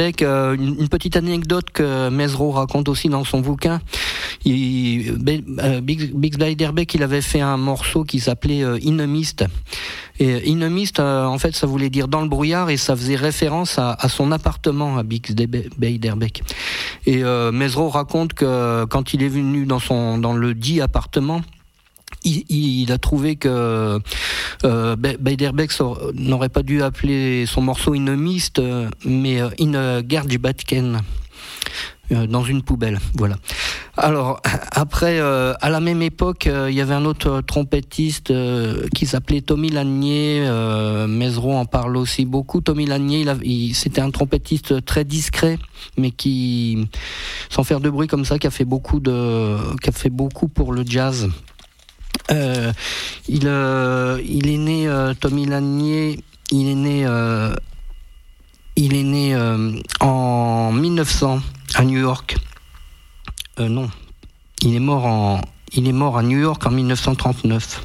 Euh, 0.00 0.54
une, 0.54 0.88
petite 0.88 1.16
anecdote 1.16 1.70
que 1.72 2.08
Mesro 2.08 2.52
raconte 2.52 2.88
aussi 2.88 3.08
dans 3.08 3.24
son 3.24 3.40
bouquin. 3.40 3.80
Il, 4.44 5.18
euh, 5.58 5.80
Biggs 5.80 6.38
Beiderbecke, 6.38 6.94
il 6.94 7.02
avait 7.02 7.20
fait 7.20 7.40
un 7.40 7.56
morceau 7.56 8.04
qui 8.04 8.20
s'appelait 8.20 8.62
euh, 8.62 8.78
Inemist. 8.80 9.44
Et 10.20 10.48
Inemist, 10.48 11.00
en 11.00 11.38
fait, 11.38 11.54
ça 11.54 11.66
voulait 11.66 11.90
dire 11.90 12.08
dans 12.08 12.22
le 12.22 12.28
brouillard 12.28 12.70
et 12.70 12.76
ça 12.76 12.96
faisait 12.96 13.16
référence 13.16 13.78
à, 13.78 13.96
son 14.08 14.32
appartement 14.32 14.98
à 14.98 15.04
Biggs 15.04 15.32
Beiderbecke. 15.78 16.42
Et 17.06 17.22
Mesro 17.52 17.88
raconte 17.88 18.32
que 18.32 18.84
quand 18.86 19.14
il 19.14 19.22
est 19.22 19.28
venu 19.28 19.64
dans 19.64 19.78
son 19.78 20.18
dans 20.18 20.32
le 20.32 20.54
dit 20.54 20.80
appartement, 20.80 21.42
il, 22.24 22.92
a 22.92 22.98
trouvé 22.98 23.36
que 23.36 24.00
euh, 24.64 24.96
n'aurait 26.14 26.48
pas 26.48 26.62
dû 26.62 26.82
appeler 26.82 27.46
son 27.46 27.62
morceau 27.62 27.94
Inemist, 27.94 28.58
euh, 28.58 28.88
mais 29.04 29.40
euh, 29.40 29.48
In 29.60 29.74
euh, 32.10 32.26
dans 32.26 32.42
une 32.42 32.62
poubelle. 32.62 32.98
Voilà. 33.14 33.36
Alors 33.96 34.40
après, 34.72 35.20
à 35.20 35.70
la 35.70 35.80
même 35.80 36.02
époque, 36.02 36.46
il 36.46 36.74
y 36.74 36.80
avait 36.80 36.94
un 36.94 37.04
autre 37.04 37.42
trompettiste 37.42 38.32
qui 38.94 39.06
s'appelait 39.06 39.42
Tommy 39.42 39.68
Lanier. 39.68 40.40
Mesro 41.06 41.52
en 41.54 41.66
parle 41.66 41.96
aussi 41.96 42.24
beaucoup. 42.24 42.60
Tommy 42.60 42.86
Lanier, 42.86 43.26
c'était 43.74 44.00
un 44.00 44.10
trompettiste 44.10 44.84
très 44.84 45.04
discret, 45.04 45.58
mais 45.98 46.10
qui, 46.10 46.88
sans 47.50 47.62
faire 47.62 47.80
de 47.80 47.90
bruit 47.90 48.08
comme 48.08 48.24
ça, 48.24 48.38
qui 48.38 48.46
a 48.46 48.50
fait 48.50 48.64
beaucoup 48.64 48.98
pour 50.48 50.72
le 50.72 50.84
jazz. 50.86 51.28
Euh, 52.30 52.72
il, 53.28 53.46
euh, 53.46 54.20
il 54.24 54.48
est 54.48 54.58
né, 54.58 54.88
euh, 54.88 55.14
Tommy 55.14 55.46
Lanier, 55.46 56.20
il 56.50 56.68
est 56.68 56.74
né, 56.74 57.06
il 58.76 58.94
est 58.94 59.02
né 59.02 59.36
en 60.00 60.72
1900 60.72 61.40
à 61.74 61.84
New 61.84 61.98
York. 61.98 62.36
non, 63.58 63.90
il 64.62 64.74
est 64.74 64.80
mort 64.80 65.06
en, 65.06 65.40
il 65.72 65.88
est 65.88 65.92
mort 65.92 66.18
à 66.18 66.22
New 66.22 66.38
York 66.38 66.64
en 66.66 66.70
1939 66.70 67.82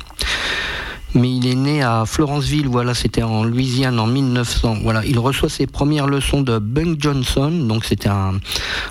mais 1.16 1.32
il 1.32 1.46
est 1.46 1.54
né 1.54 1.84
à 1.84 2.06
Florenceville, 2.08 2.68
voilà, 2.68 2.96
c'était 2.96 3.22
en 3.22 3.44
Louisiane 3.44 4.00
en 4.00 4.08
1900. 4.08 4.80
Voilà, 4.82 5.06
il 5.06 5.20
reçoit 5.20 5.48
ses 5.48 5.68
premières 5.68 6.08
leçons 6.08 6.42
de 6.42 6.58
Bunk 6.58 7.00
Johnson, 7.00 7.52
donc 7.52 7.86
c'était 7.86 8.10
un, 8.10 8.40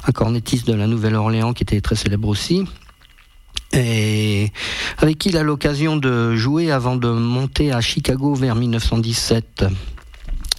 un 0.07 0.13
cornettiste 0.13 0.69
de 0.69 0.75
la 0.75 0.87
Nouvelle-Orléans 0.87 1.53
qui 1.53 1.65
était 1.65 1.81
très 1.81 1.97
célèbre 1.97 2.29
aussi 2.29 2.65
et 3.73 4.53
avec 4.99 5.19
qui 5.19 5.31
il 5.31 5.37
a 5.37 5.43
l'occasion 5.43 5.97
de 5.97 6.37
jouer 6.37 6.71
avant 6.71 6.97
de 6.97 7.09
monter 7.09 7.73
à 7.73 7.81
Chicago 7.81 8.35
vers 8.35 8.55
1917. 8.55 9.65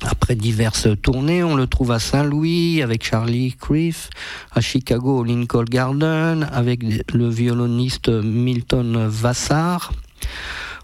Après 0.02 0.36
diverses 0.36 0.90
tournées, 1.02 1.44
on 1.44 1.56
le 1.56 1.66
trouve 1.66 1.92
à 1.92 2.00
Saint-Louis 2.00 2.82
avec 2.82 3.06
Charlie 3.06 3.56
Criff, 3.60 4.10
à 4.52 4.60
Chicago 4.60 5.20
au 5.20 5.24
Lincoln 5.24 5.64
Garden 5.64 6.50
avec 6.52 6.82
le 7.14 7.30
violoniste 7.30 8.10
Milton 8.10 9.08
Vassar, 9.08 9.94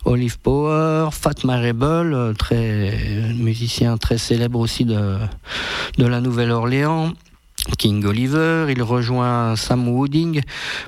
Olive 0.05 0.39
Power, 0.39 1.09
Fat 1.11 1.43
Marable, 1.43 2.33
très 2.37 3.33
musicien 3.37 3.97
très 3.97 4.17
célèbre 4.17 4.59
aussi 4.59 4.85
de, 4.85 5.17
de 5.97 6.05
la 6.05 6.21
Nouvelle-Orléans, 6.21 7.11
King 7.77 8.05
Oliver, 8.05 8.67
il 8.69 8.81
rejoint 8.83 9.55
Sam 9.55 9.87
Wooding, 9.87 10.41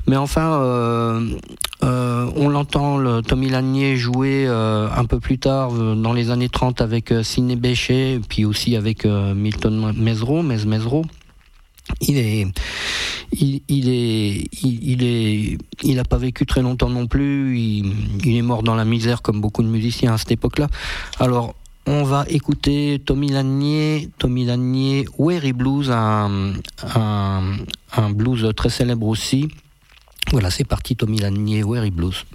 mais 0.08 0.16
enfin, 0.16 0.54
euh, 0.62 1.38
euh, 1.84 2.30
on 2.36 2.50
l'entend, 2.50 2.98
le 2.98 3.22
Tommy 3.22 3.50
Lanier 3.50 3.98
jouer 3.98 4.46
euh, 4.48 4.88
un 4.96 5.06
peu 5.06 5.20
plus 5.20 5.38
tard, 5.38 5.72
dans 5.72 6.14
les 6.14 6.30
années 6.30 6.50
30, 6.50 6.82
avec 6.82 7.14
Sidney 7.24 7.56
Bechet, 7.56 8.20
puis 8.28 8.46
aussi 8.46 8.76
avec 8.76 9.06
Milton 9.06 9.94
Mesro, 9.98 10.44
Mez 10.44 10.66
Mesro. 10.66 11.06
Il 12.00 12.18
est, 12.18 12.48
il, 13.34 13.90
est, 13.90 14.48
il, 14.64 15.04
est, 15.04 15.58
il 15.84 16.00
a 16.00 16.04
pas 16.04 16.18
vécu 16.18 16.46
très 16.46 16.62
longtemps 16.62 16.90
non 16.90 17.08
plus. 17.08 17.58
Il, 17.60 17.94
il 18.24 18.38
est 18.38 18.42
mort 18.42 18.64
dans 18.64 18.76
la 18.76 18.86
misère 18.86 19.22
comme 19.22 19.42
beaucoup 19.42 19.64
de 19.64 19.68
musiciens 19.68 20.14
à 20.14 20.18
cette 20.18 20.32
époque-là. 20.32 20.68
Alors, 21.20 21.56
on 21.88 22.04
va 22.04 22.26
écouter 22.28 23.02
Tommy 23.04 23.30
Lanier, 23.30 24.10
Tommy 24.18 24.46
Lanier, 24.46 25.06
Weary 25.18 25.54
Blues, 25.54 25.90
un, 25.92 26.54
blues 28.12 28.52
très 28.56 28.70
célèbre 28.70 29.08
aussi. 29.08 29.50
Voilà, 30.32 30.52
c'est 30.52 30.64
parti, 30.64 30.96
Tommy 30.96 31.18
Lanier, 31.20 31.64
Weary 31.64 31.92
Blues. 31.92 32.26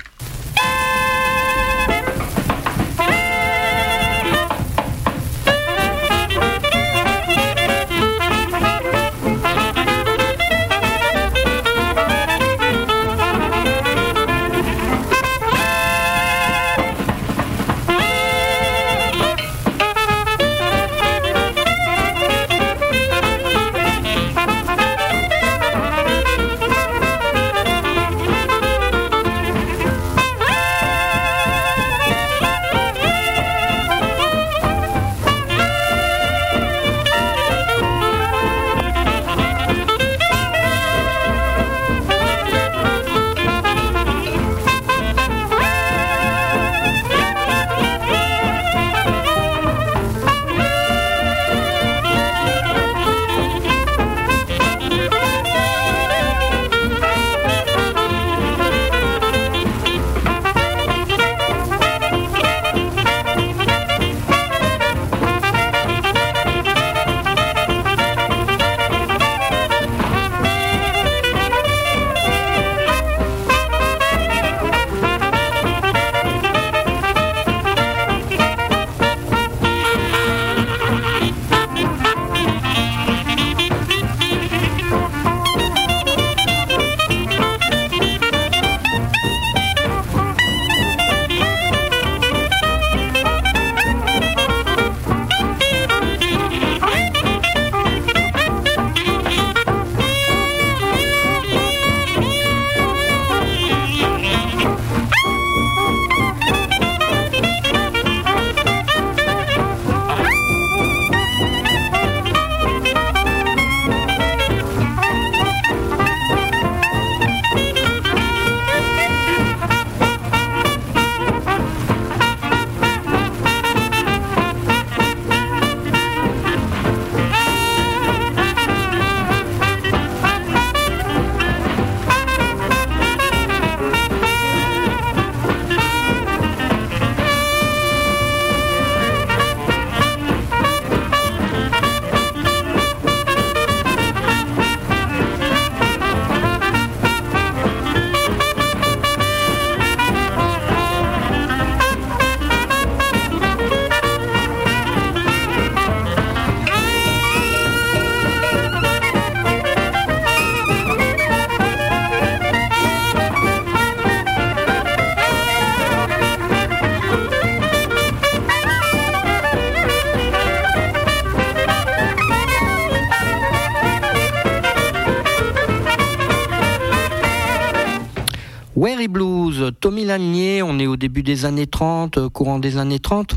Au 180.97 180.99
début 180.99 181.23
des 181.23 181.45
années 181.45 181.67
30, 181.67 182.17
euh, 182.17 182.29
courant 182.31 182.59
des 182.59 182.79
années 182.79 182.99
30. 182.99 183.35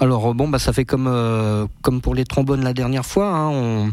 Alors 0.00 0.30
euh, 0.30 0.32
bon, 0.32 0.48
bah 0.48 0.58
ça 0.58 0.72
fait 0.72 0.86
comme 0.86 1.06
euh, 1.06 1.66
comme 1.82 2.00
pour 2.00 2.14
les 2.14 2.24
trombones 2.24 2.64
la 2.64 2.72
dernière 2.72 3.04
fois. 3.04 3.28
Hein, 3.28 3.92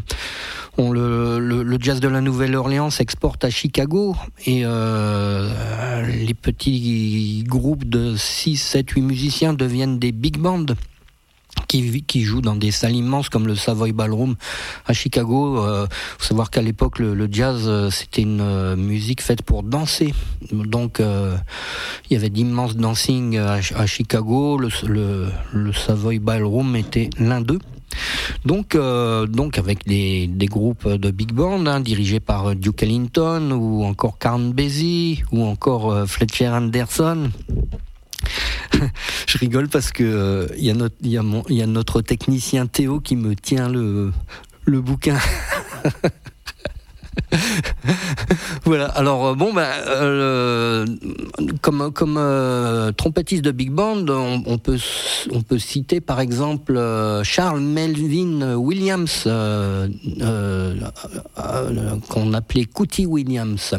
le, 0.78 1.76
jazz 1.78 2.00
de 2.00 2.08
la 2.08 2.22
Nouvelle-Orléans 2.22 2.88
s'exporte 2.88 3.44
à 3.44 3.50
Chicago 3.50 4.16
et 4.46 4.64
les 4.64 6.34
petits 6.34 7.44
groupes 7.46 7.84
de 7.84 8.16
6, 8.16 8.56
7, 8.56 8.90
8 8.90 9.02
musiciens 9.02 9.52
deviennent 9.52 9.98
des 9.98 10.12
big 10.12 10.38
bands 10.38 10.64
qui, 11.70 12.02
qui 12.02 12.22
joue 12.22 12.40
dans 12.40 12.56
des 12.56 12.72
salles 12.72 12.96
immenses 12.96 13.28
comme 13.28 13.46
le 13.46 13.54
Savoy 13.54 13.92
Ballroom 13.92 14.34
à 14.86 14.92
Chicago. 14.92 15.54
Il 15.54 15.68
euh, 15.68 15.86
faut 16.18 16.24
savoir 16.24 16.50
qu'à 16.50 16.62
l'époque, 16.62 16.98
le, 16.98 17.28
jazz, 17.30 17.62
euh, 17.66 17.90
c'était 17.90 18.22
une 18.22 18.40
euh, 18.40 18.74
musique 18.74 19.22
faite 19.22 19.42
pour 19.42 19.62
danser. 19.62 20.12
Donc, 20.50 20.98
il 21.00 22.12
y 22.12 22.16
avait 22.16 22.28
d'immenses 22.28 22.76
dancing 22.76 23.38
à, 23.38 23.86
Chicago. 23.86 24.58
Le, 24.58 25.72
Savoy 25.72 26.18
Ballroom 26.18 26.74
était 26.74 27.08
l'un 27.18 27.40
d'eux. 27.40 27.60
Donc, 28.44 28.76
donc 28.76 29.58
avec 29.58 29.86
des, 29.86 30.26
des, 30.26 30.46
groupes 30.46 30.88
de 30.88 31.10
big 31.10 31.32
band 31.32 31.66
hein, 31.66 31.80
dirigés 31.80 32.20
par 32.20 32.54
Duke 32.56 32.82
Ellington 32.82 33.50
ou 33.52 33.84
encore 33.84 34.18
Carn 34.18 34.52
Basie 34.52 35.22
ou 35.30 35.44
encore 35.44 36.08
Fletcher 36.08 36.48
Anderson. 36.48 37.30
Je 39.26 39.38
rigole 39.38 39.68
parce 39.68 39.92
que 39.92 40.48
il 40.56 40.64
y, 40.64 41.10
y, 41.10 41.62
a 41.62 41.66
notre 41.66 42.00
technicien 42.02 42.66
Théo 42.66 43.00
qui 43.00 43.16
me 43.16 43.34
tient 43.34 43.68
le, 43.68 44.12
bouquin. 44.66 45.18
voilà. 48.64 48.86
Alors 48.86 49.26
euh, 49.26 49.34
bon, 49.34 49.52
ben, 49.52 49.68
euh, 49.86 50.86
comme 51.60 52.16
euh, 52.18 52.92
trompettiste 52.92 53.42
de 53.42 53.50
big 53.50 53.70
band, 53.70 54.06
on, 54.08 54.58
peut 54.58 54.78
on 55.32 55.42
peut 55.42 55.58
citer 55.58 56.00
par 56.00 56.20
exemple 56.20 56.80
Charles 57.24 57.60
Melvin 57.60 58.54
Williams, 58.54 59.28
qu'on 62.08 62.32
appelait 62.32 62.64
Cootie 62.64 63.06
Williams. 63.06 63.74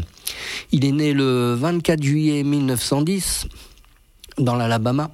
Il 0.71 0.85
est 0.85 0.91
né 0.91 1.13
le 1.13 1.53
24 1.55 2.01
juillet 2.01 2.43
1910 2.43 3.47
dans 4.37 4.55
l'Alabama. 4.55 5.11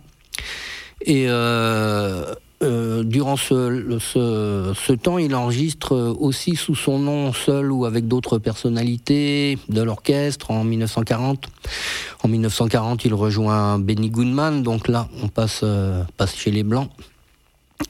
Et 1.02 1.26
euh, 1.28 2.34
euh, 2.64 3.04
durant 3.04 3.38
ce, 3.38 4.00
ce, 4.00 4.94
temps, 4.94 5.20
il 5.20 5.36
enregistre 5.36 5.96
aussi 6.20 6.56
sous 6.56 6.76
son 6.76 6.98
nom 6.98 7.32
seul 7.32 7.72
ou 7.72 7.86
avec 7.86 8.08
d'autres 8.08 8.40
personnalités 8.40 9.60
de 9.70 9.82
l'orchestre 9.82 10.50
en 10.50 10.64
1940. 10.64 11.46
En 12.24 12.28
1940, 12.28 13.06
il 13.06 13.14
rejoint 13.14 13.78
Benny 13.78 14.10
Goodman, 14.10 14.64
donc 14.64 14.88
là, 14.88 15.08
on 15.22 15.28
passe, 15.28 15.62
euh, 15.64 16.04
passe 16.18 16.36
chez 16.36 16.50
les 16.50 16.64
Blancs. 16.64 16.90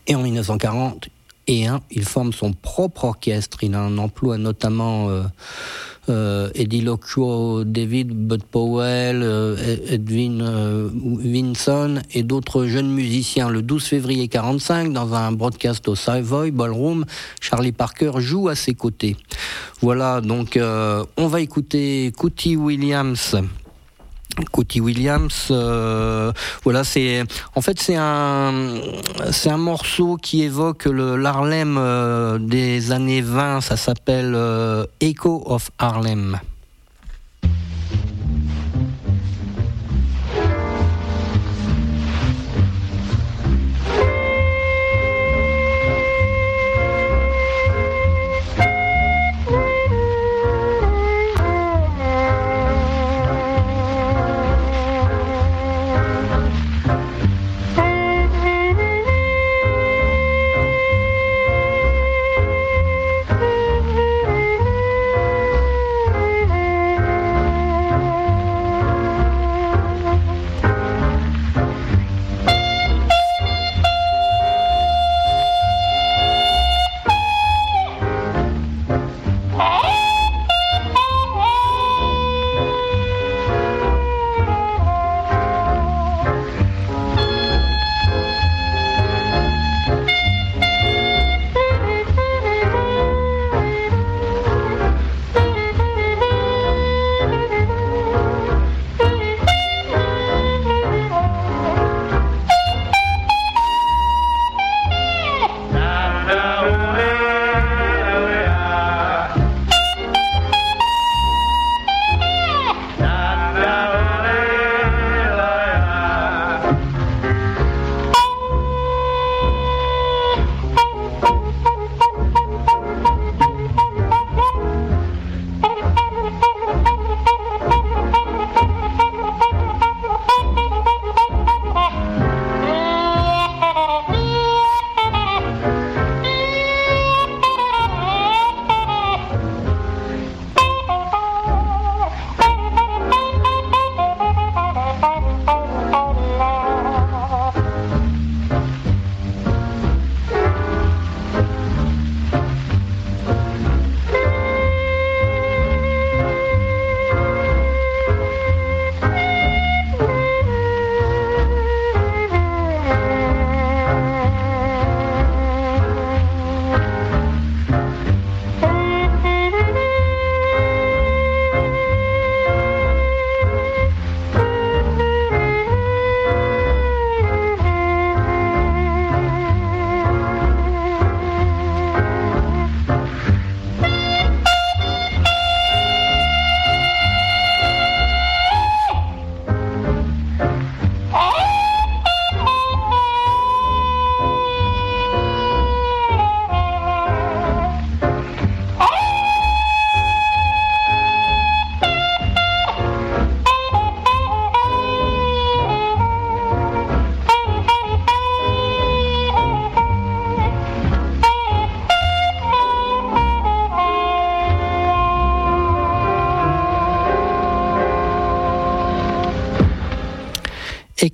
Et 0.06 0.16
en 0.16 0.22
1940, 0.22 1.08
et 1.48 1.66
un, 1.66 1.80
il 1.92 2.04
forme 2.04 2.34
son 2.34 2.52
propre 2.52 3.06
orchestre. 3.06 3.60
Il 3.64 3.74
a 3.74 3.80
un 3.80 3.98
emploi 3.98 4.38
notamment 4.38 5.10
euh, 5.10 5.24
Eddie 6.10 6.82
Locchio, 6.82 7.64
David 7.64 8.12
Bud 8.12 8.44
Powell, 8.44 9.22
euh, 9.24 9.56
Edwin 9.90 10.42
euh, 10.42 10.90
Vinson 10.94 12.02
et 12.14 12.24
d'autres 12.24 12.66
jeunes 12.66 12.92
musiciens. 12.92 13.50
Le 13.50 13.62
12 13.62 13.84
février 13.84 14.28
45, 14.28 14.94
dans 14.94 15.14
un 15.14 15.32
broadcast 15.32 15.88
au 15.88 15.96
Savoy 15.96 16.52
Ballroom, 16.52 17.06
Charlie 17.42 17.72
Parker 17.72 18.12
joue 18.18 18.50
à 18.50 18.56
ses 18.56 18.74
côtés. 18.74 19.16
Voilà, 19.82 20.22
donc 20.22 20.60
on 21.18 21.28
va 21.28 21.42
écouter 21.42 22.12
Cootie 22.18 22.56
Williams 22.56 23.36
Cootie 24.46 24.82
Williams, 24.82 25.48
euh, 25.52 26.32
voilà, 26.64 26.84
c'est 26.84 27.24
en 27.56 27.62
fait 27.62 27.80
c'est 27.80 27.96
un 27.98 28.76
c'est 29.32 29.50
un 29.50 29.58
morceau 29.58 30.18
qui 30.18 30.44
évoque 30.44 30.86
le 30.86 31.16
l'Harlem 31.16 31.78
euh, 31.78 32.38
des 32.38 32.92
années 32.92 33.22
20. 33.22 33.62
Ça 33.62 33.78
s'appelle 33.78 34.34
euh, 34.36 34.86
Echo 35.02 35.44
of 35.46 35.72
Harlem. 35.78 36.40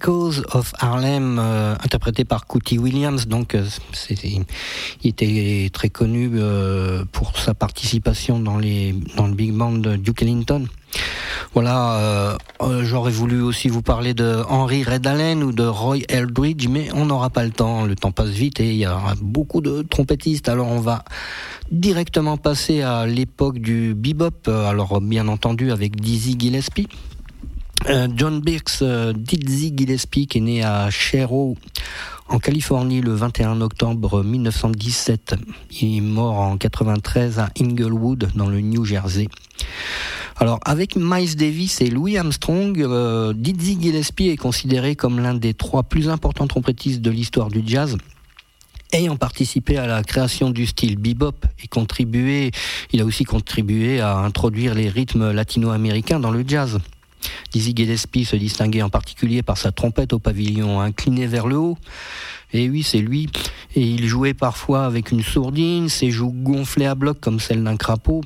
Echoes 0.03 0.43
of 0.53 0.73
Harlem, 0.79 1.39
euh, 1.39 1.75
interprété 1.75 2.25
par 2.25 2.45
Cootie 2.45 2.77
Williams. 2.77 3.25
Donc, 3.25 3.55
euh, 3.55 3.63
il 4.09 4.45
était 5.05 5.69
très 5.71 5.89
connu 5.89 6.31
euh, 6.33 7.05
pour 7.13 7.37
sa 7.37 7.53
participation 7.53 8.37
dans, 8.37 8.57
le 8.57 9.33
big 9.33 9.53
band 9.53 9.71
de 9.71 9.95
Duke 9.95 10.23
Ellington. 10.23 10.67
Voilà, 11.53 12.37
j'aurais 12.81 13.11
voulu 13.11 13.41
aussi 13.41 13.69
vous 13.69 13.81
parler 13.81 14.13
de 14.13 14.43
Henry 14.49 14.83
Red 14.83 15.07
Allen 15.07 15.43
ou 15.43 15.51
de 15.51 15.63
Roy 15.63 15.99
Eldridge, 16.09 16.67
mais 16.67 16.89
on 16.93 17.05
n'aura 17.05 17.29
pas 17.29 17.43
le 17.43 17.51
temps. 17.51 17.85
Le 17.85 17.95
temps 17.95 18.11
passe 18.11 18.29
vite 18.29 18.59
et 18.59 18.71
il 18.71 18.77
y 18.77 18.87
aura 18.87 19.13
beaucoup 19.21 19.61
de 19.61 19.83
trompettistes. 19.83 20.49
Alors 20.49 20.67
on 20.67 20.79
va 20.79 21.03
directement 21.71 22.37
passer 22.37 22.81
à 22.81 23.05
l'époque 23.05 23.59
du 23.59 23.93
bebop. 23.95 24.47
Alors 24.47 24.99
bien 24.99 25.27
entendu 25.27 25.71
avec 25.71 25.95
Dizzy 25.95 26.35
Gillespie. 26.39 26.87
Euh, 27.89 28.07
John 28.15 28.39
Birks 28.39 28.81
euh, 28.81 29.11
Dizzy 29.13 29.73
Gillespie, 29.75 30.27
qui 30.27 30.37
est 30.37 30.41
né 30.41 30.63
à 30.63 30.89
Shero, 30.89 31.57
en 32.29 32.39
Californie, 32.39 33.01
le 33.01 33.13
21 33.13 33.59
octobre 33.59 34.23
1917. 34.23 35.35
Il 35.81 35.97
est 35.97 36.01
mort 36.01 36.39
en 36.39 36.57
93 36.57 37.39
à 37.39 37.49
Inglewood, 37.59 38.29
dans 38.35 38.47
le 38.47 38.61
New 38.61 38.85
Jersey. 38.85 39.27
Alors, 40.37 40.59
avec 40.63 40.95
Miles 40.95 41.35
Davis 41.35 41.81
et 41.81 41.89
Louis 41.89 42.17
Armstrong, 42.17 42.79
euh, 42.79 43.33
Dizzy 43.33 43.77
Gillespie 43.81 44.29
est 44.29 44.37
considéré 44.37 44.95
comme 44.95 45.19
l'un 45.19 45.33
des 45.33 45.53
trois 45.53 45.83
plus 45.83 46.07
importants 46.07 46.47
trompettistes 46.47 47.01
de 47.01 47.11
l'histoire 47.11 47.49
du 47.49 47.63
jazz 47.65 47.97
ayant 48.93 49.15
participé 49.15 49.77
à 49.77 49.87
la 49.87 50.03
création 50.03 50.51
du 50.51 50.67
style 50.67 50.97
bebop 50.97 51.33
et 51.63 51.67
contribué, 51.67 52.51
il 52.91 53.01
a 53.01 53.05
aussi 53.05 53.23
contribué 53.23 53.99
à 53.99 54.17
introduire 54.19 54.75
les 54.75 54.87
rythmes 54.87 55.31
latino-américains 55.31 56.19
dans 56.19 56.29
le 56.29 56.43
jazz. 56.47 56.79
Dizzy 57.51 57.73
Gillespie 57.75 58.25
se 58.25 58.35
distinguait 58.35 58.81
en 58.81 58.89
particulier 58.89 59.43
par 59.43 59.57
sa 59.57 59.71
trompette 59.71 60.13
au 60.13 60.19
pavillon 60.19 60.79
incliné 60.79 61.27
vers 61.27 61.47
le 61.47 61.57
haut. 61.57 61.77
Et 62.51 62.69
oui, 62.69 62.83
c'est 62.83 62.99
lui. 62.99 63.29
Et 63.75 63.81
il 63.81 64.07
jouait 64.07 64.33
parfois 64.33 64.85
avec 64.85 65.11
une 65.11 65.23
sourdine, 65.23 65.89
ses 65.89 66.11
joues 66.11 66.33
gonflées 66.33 66.85
à 66.85 66.95
bloc 66.95 67.19
comme 67.19 67.39
celles 67.39 67.63
d'un 67.63 67.77
crapaud 67.77 68.21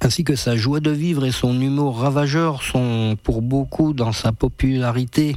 ainsi 0.00 0.24
que 0.24 0.36
sa 0.36 0.56
joie 0.56 0.80
de 0.80 0.90
vivre 0.90 1.24
et 1.24 1.32
son 1.32 1.60
humour 1.60 1.98
ravageur 1.98 2.62
sont 2.62 3.16
pour 3.22 3.42
beaucoup 3.42 3.92
dans 3.92 4.12
sa 4.12 4.32
popularité 4.32 5.36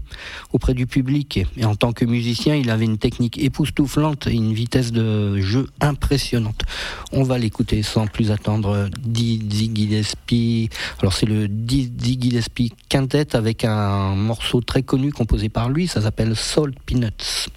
auprès 0.53 0.74
du 0.74 0.88
public. 0.88 1.45
Et 1.57 1.66
en 1.66 1.76
tant 1.76 1.93
que 1.93 2.05
musicien, 2.05 2.55
il 2.55 2.70
avait 2.70 2.86
une 2.86 2.97
technique 2.97 3.38
époustouflante 3.38 4.28
et 4.28 4.34
une 4.34 4.53
vitesse 4.53 4.91
de 4.91 5.39
jeu 5.41 5.68
impressionnante. 5.80 6.64
On 7.12 7.24
va 7.24 7.38
l'écouter 7.38 7.84
sans 7.84 8.07
plus 8.07 8.32
attendre. 8.32 8.89
Dizzy 9.03 9.72
Gillespie. 9.74 10.70
Alors 10.99 11.14
c'est 11.14 11.26
le 11.26 11.47
Dizzy 11.47 12.18
Gillespie 12.20 12.74
Quintet 12.89 13.36
avec 13.36 13.66
un 13.66 14.16
morceau 14.16 14.62
très 14.62 14.84
connu 14.84 15.12
composé 15.12 15.49
par 15.49 15.70
lui. 15.70 15.88
Ça 15.88 16.01
s'appelle 16.01 16.36
Salt 16.36 16.76
Peanuts. 16.86 17.49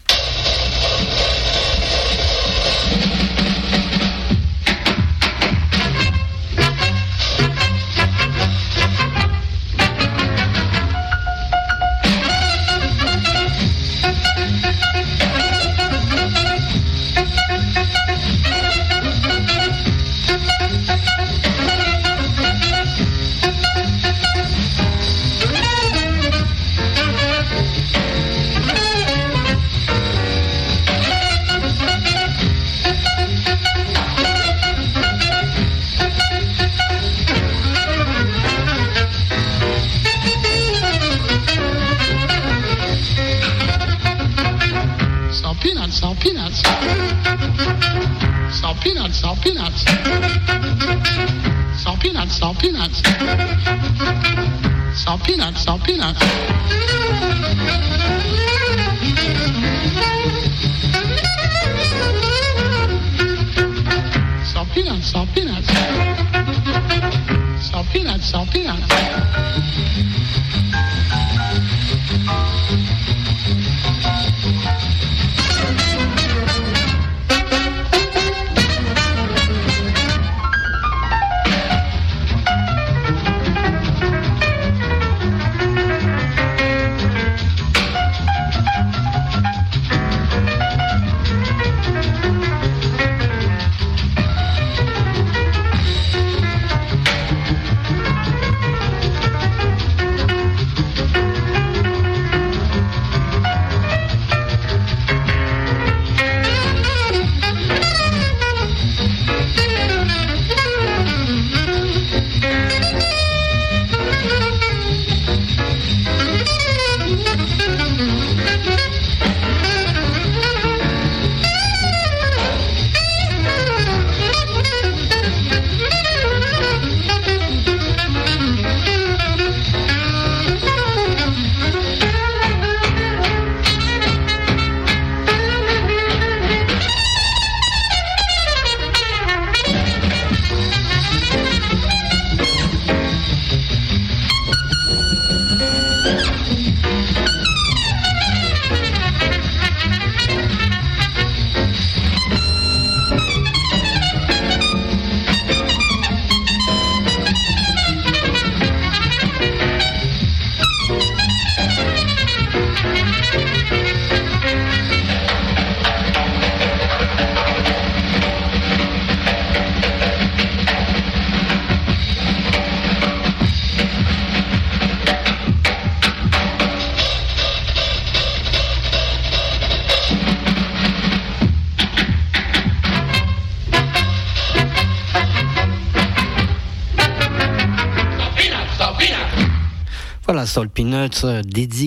Soul 190.94 191.10
Peanuts, 191.10 191.24
euh, 191.24 191.42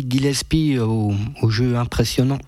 Gillespie 0.09 0.77
au, 0.79 1.49
jeu 1.49 1.77
impressionnant 1.77 2.39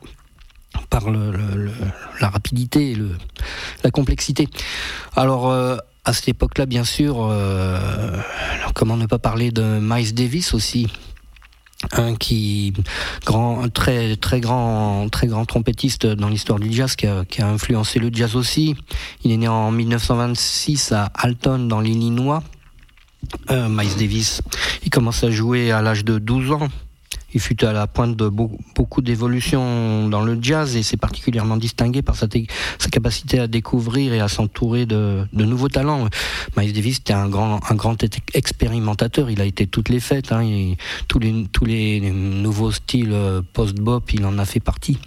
par 0.89 1.09
la 1.09 2.29
rapidité 2.29 2.91
et 2.91 2.97
la 3.83 3.91
complexité. 3.91 4.47
Alors, 5.15 5.49
euh, 5.49 5.77
à 6.05 6.13
cette 6.13 6.29
époque-là, 6.29 6.65
bien 6.65 6.83
sûr, 6.83 7.27
euh, 7.29 8.17
comment 8.73 8.97
ne 8.97 9.05
pas 9.05 9.19
parler 9.19 9.51
de 9.51 9.79
Miles 9.81 10.13
Davis 10.13 10.53
aussi 10.53 10.87
un 11.93 12.13
qui 12.15 12.73
grand 13.25 13.69
très 13.69 14.17
très 14.17 14.41
grand 14.41 15.07
très 15.07 15.27
grand 15.27 15.45
trompettiste 15.45 16.05
dans 16.05 16.27
l'histoire 16.27 16.59
du 16.59 16.73
jazz 16.73 16.97
qui 16.97 17.07
a, 17.07 17.23
influencé 17.39 17.99
le 17.99 18.09
jazz 18.11 18.35
aussi. 18.35 18.75
Il 19.23 19.31
est 19.31 19.37
né 19.37 19.47
en 19.47 19.71
1926 19.71 20.91
à 20.91 21.05
Alton 21.15 21.67
dans 21.67 21.79
l'Illinois. 21.79 22.43
Euh, 23.51 23.67
Miles 23.67 23.95
Davis, 23.97 24.41
il 24.83 24.89
commence 24.89 25.23
à 25.23 25.31
jouer 25.31 25.71
à 25.71 25.81
l'âge 25.81 26.05
de 26.05 26.19
12 26.19 26.51
ans. 26.51 26.67
Il 27.33 27.39
fut 27.39 27.63
à 27.63 27.73
la 27.73 27.85
pointe 27.85 28.15
de 28.15 28.27
beaucoup 28.27 29.01
d'évolutions 29.01 30.09
dans 30.09 30.21
le 30.21 30.39
jazz 30.41 30.75
et 30.75 30.81
s'est 30.81 30.97
particulièrement 30.97 31.57
distingué 31.57 32.01
par 32.01 32.15
sa, 32.15 32.27
capacité 32.91 33.39
à 33.39 33.47
découvrir 33.47 34.13
et 34.13 34.19
à 34.19 34.27
s'entourer 34.27 34.87
de, 34.87 35.27
nouveaux 35.33 35.69
talents. 35.69 36.07
Miles 36.57 36.73
Davis 36.73 36.97
était 36.97 37.13
un 37.13 37.29
grand, 37.29 37.59
expérimentateur. 38.33 39.29
Il 39.29 39.41
a 39.41 39.45
été 39.45 39.67
toutes 39.67 39.89
les 39.89 39.99
fêtes. 39.99 40.31
Hein, 40.31 40.41
et 40.41 40.77
tous, 41.07 41.19
les, 41.19 41.45
tous 41.51 41.65
les 41.65 42.01
nouveaux 42.11 42.71
styles 42.71 43.13
euh, 43.13 43.41
post-bop, 43.53 44.11
il 44.11 44.25
en 44.25 44.39
a 44.39 44.45
fait 44.45 44.59
partie. 44.59 44.97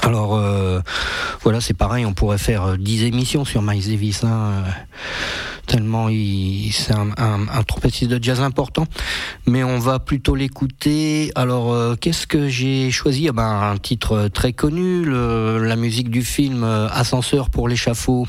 Alors 0.00 0.36
euh, 0.36 0.80
voilà, 1.42 1.60
c'est 1.60 1.74
pareil, 1.74 2.04
on 2.04 2.14
pourrait 2.14 2.38
faire 2.38 2.76
10 2.78 3.02
euh, 3.02 3.06
émissions 3.06 3.44
sur 3.44 3.62
Miles 3.62 3.88
Davis. 3.88 4.22
Hein, 4.24 4.64
tellement 5.66 6.08
c'est 6.72 6.92
un, 6.92 7.10
un, 7.16 7.62
trompettiste 7.62 8.10
de 8.10 8.22
jazz 8.22 8.40
important. 8.40 8.86
Mais 9.46 9.64
on 9.64 9.78
va 9.78 9.98
plutôt 9.98 10.34
l'écouter. 10.34 11.30
Alors, 11.34 11.72
euh, 11.72 11.94
qu'est-ce 11.96 12.26
que 12.26 12.48
j'ai 12.48 12.90
choisi? 12.90 13.28
Ah 13.28 13.32
ben, 13.32 13.72
Un 13.72 13.76
titre 13.76 14.28
très 14.28 14.52
connu, 14.52 15.04
la 15.04 15.76
musique 15.76 16.10
du 16.10 16.22
film 16.22 16.64
euh, 16.64 16.88
Ascenseur 16.88 17.50
pour 17.50 17.68
l'échafaud. 17.68 18.26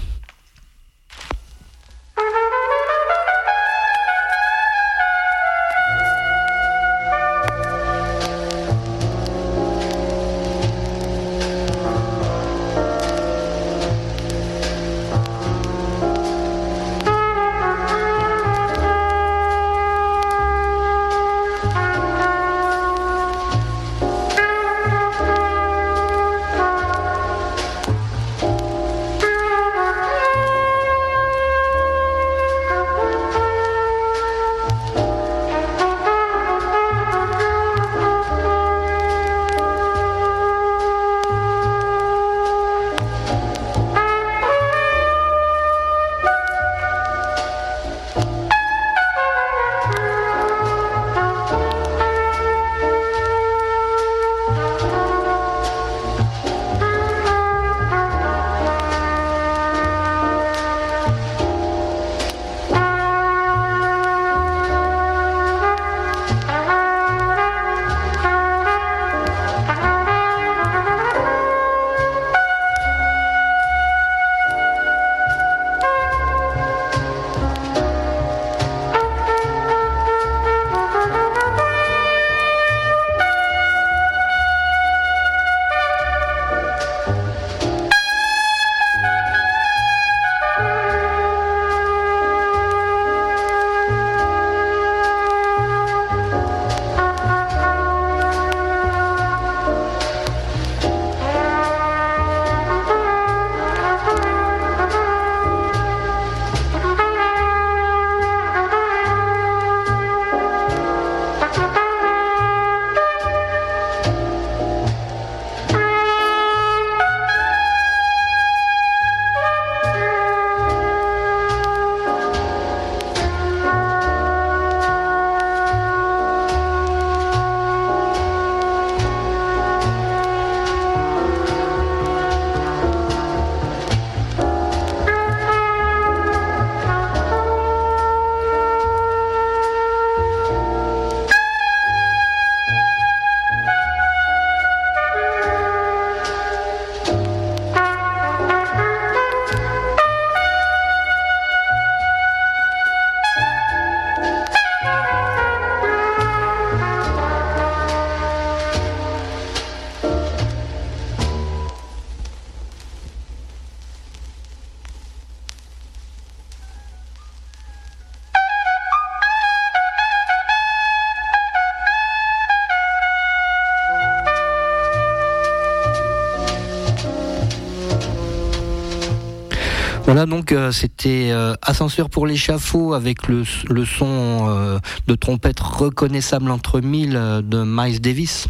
Voilà 180.16 180.28
donc 180.28 180.54
euh, 180.54 180.72
c'était 180.72 181.32
euh, 181.32 181.56
Ascenseur 181.62 182.10
pour 182.10 182.26
l'échafaud 182.26 182.94
avec 182.94 183.28
le, 183.28 183.44
son 183.44 184.48
euh, 184.48 184.80
de 185.08 185.16
trompette 185.16 185.60
reconnaissable 185.60 186.52
entre 186.52 186.80
mille 186.80 187.20
de 187.44 187.64
Miles 187.66 188.00
Davis. 188.00 188.48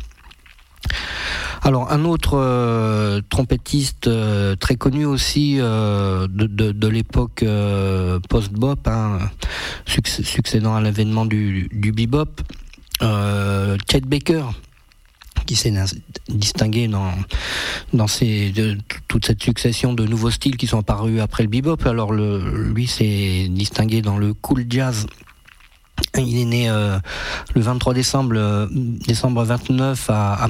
Alors 1.64 1.92
un 1.92 2.06
autre 2.06 3.20
trompettiste 3.32 4.08
très 4.60 4.76
connu 4.76 5.06
aussi 5.06 5.56
de, 5.56 6.88
l'époque 6.88 7.44
post-bop, 8.30 8.88
hein, 8.88 9.18
succédant 9.88 10.76
à 10.76 10.82
l'avènement 10.82 11.26
du, 11.26 11.68
du 11.74 11.92
bebop, 11.92 12.42
Chet 13.02 14.02
Baker 14.06 14.44
qui 15.46 15.56
s'est 15.56 15.74
distingué 16.30 16.88
dans, 16.88 17.12
dans 17.94 18.08
ces, 18.08 18.52
de, 18.52 18.78
toute 19.08 19.26
cette 19.26 19.42
succession 19.42 19.94
de 19.94 20.06
nouveaux 20.06 20.32
styles 20.32 20.58
qui 20.58 20.68
sont 20.68 20.80
apparus 20.80 21.22
après 21.22 21.44
le 21.44 21.50
bebop. 21.50 21.78
Alors 21.86 22.12
le, 22.12 22.72
lui 22.74 22.88
s'est 22.88 23.48
distingué 23.50 24.02
dans 24.02 24.18
le 24.18 24.34
cool 24.34 24.66
jazz. 24.70 25.08
Il 26.18 26.38
est 26.38 26.46
né 26.46 26.70
euh, 26.70 26.98
le 27.56 27.62
23 27.62 27.94
décembre, 27.94 28.36
euh, 28.36 28.68
décembre 28.72 29.44
29 29.44 30.10
à, 30.10 30.48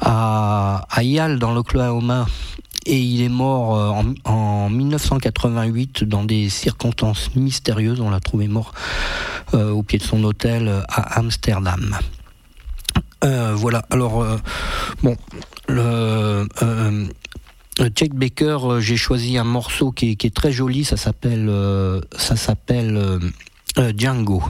à, 0.00 0.86
à, 0.90 1.02
Yale 1.02 1.38
dans 1.38 1.52
l'Oklahoma 1.52 2.26
et 2.86 2.98
il 2.98 3.22
est 3.22 3.28
mort 3.28 3.76
euh, 3.76 4.02
en, 4.24 4.70
1988 4.70 6.04
dans 6.04 6.24
des 6.24 6.48
circonstances 6.48 7.34
mystérieuses. 7.34 8.00
On 8.00 8.10
l'a 8.10 8.20
trouvé 8.20 8.48
mort 8.48 8.72
au 9.52 9.82
pied 9.84 9.98
de 9.98 10.04
son 10.04 10.22
hôtel 10.24 10.68
à 10.88 11.18
Amsterdam. 11.18 11.96
Euh, 13.24 13.54
voilà. 13.54 13.84
Alors 13.90 14.22
euh, 14.22 14.36
bon, 15.02 15.16
le 15.68 16.46
euh, 16.62 17.06
Jack 17.94 18.14
Baker, 18.14 18.58
j'ai 18.80 18.96
choisi 18.96 19.38
un 19.38 19.44
morceau 19.44 19.92
qui 19.92 20.16
est, 20.22 20.34
très 20.34 20.52
joli. 20.52 20.84
Ça 20.84 20.96
s'appelle, 20.96 21.50
ça 22.16 22.36
s'appelle 22.36 23.20
Django. 23.96 24.42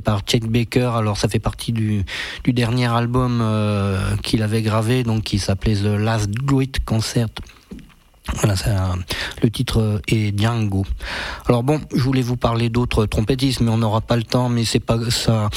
Par 0.00 0.22
Chet 0.26 0.40
Baker. 0.40 0.92
Alors 0.96 1.16
ça 1.16 1.28
fait 1.28 1.38
partie 1.38 1.72
du, 1.72 2.04
dernier 2.46 2.86
album 2.86 3.42
qu'il 4.22 4.42
avait 4.42 4.62
gravé, 4.62 5.02
donc 5.02 5.22
qui 5.22 5.38
s'appelait 5.38 5.76
The 5.76 5.98
Last 5.98 6.30
Great 6.30 6.84
Concert 6.84 7.28
voilà, 8.36 8.54
le 9.42 9.50
titre 9.50 10.00
est 10.06 10.38
Django. 10.38 10.86
Alors 11.48 11.64
bon, 11.64 11.80
je 11.92 12.00
voulais 12.02 12.22
vous 12.22 12.36
parler 12.36 12.68
d'autres 12.68 13.04
trompettistes, 13.06 13.60
mais 13.60 13.70
on 13.70 13.78
n'aura 13.78 14.00
pas 14.00 14.16
le 14.16 14.22
temps. 14.22 14.48
Mais 14.48 14.64
c'est 14.64 14.80
pas 14.80 14.98
ça. 15.10 15.50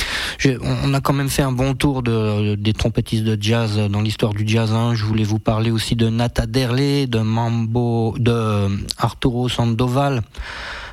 On 0.61 0.93
a 0.93 0.99
quand 0.99 1.13
même 1.13 1.29
fait 1.29 1.43
un 1.43 1.51
bon 1.51 1.75
tour 1.75 2.01
de, 2.01 2.55
des 2.55 2.73
trompettistes 2.73 3.23
de 3.23 3.41
jazz 3.41 3.77
dans 3.89 4.01
l'histoire 4.01 4.33
du 4.33 4.47
jazz. 4.47 4.73
Hein. 4.73 4.95
Je 4.95 5.05
voulais 5.05 5.23
vous 5.23 5.39
parler 5.39 5.69
aussi 5.71 5.95
de 5.95 6.09
Nata 6.09 6.47
Derley, 6.47 7.07
de 7.07 7.19
Mambo, 7.19 8.15
de 8.17 8.67
Arturo 8.97 9.47
Sandoval. 9.47 10.23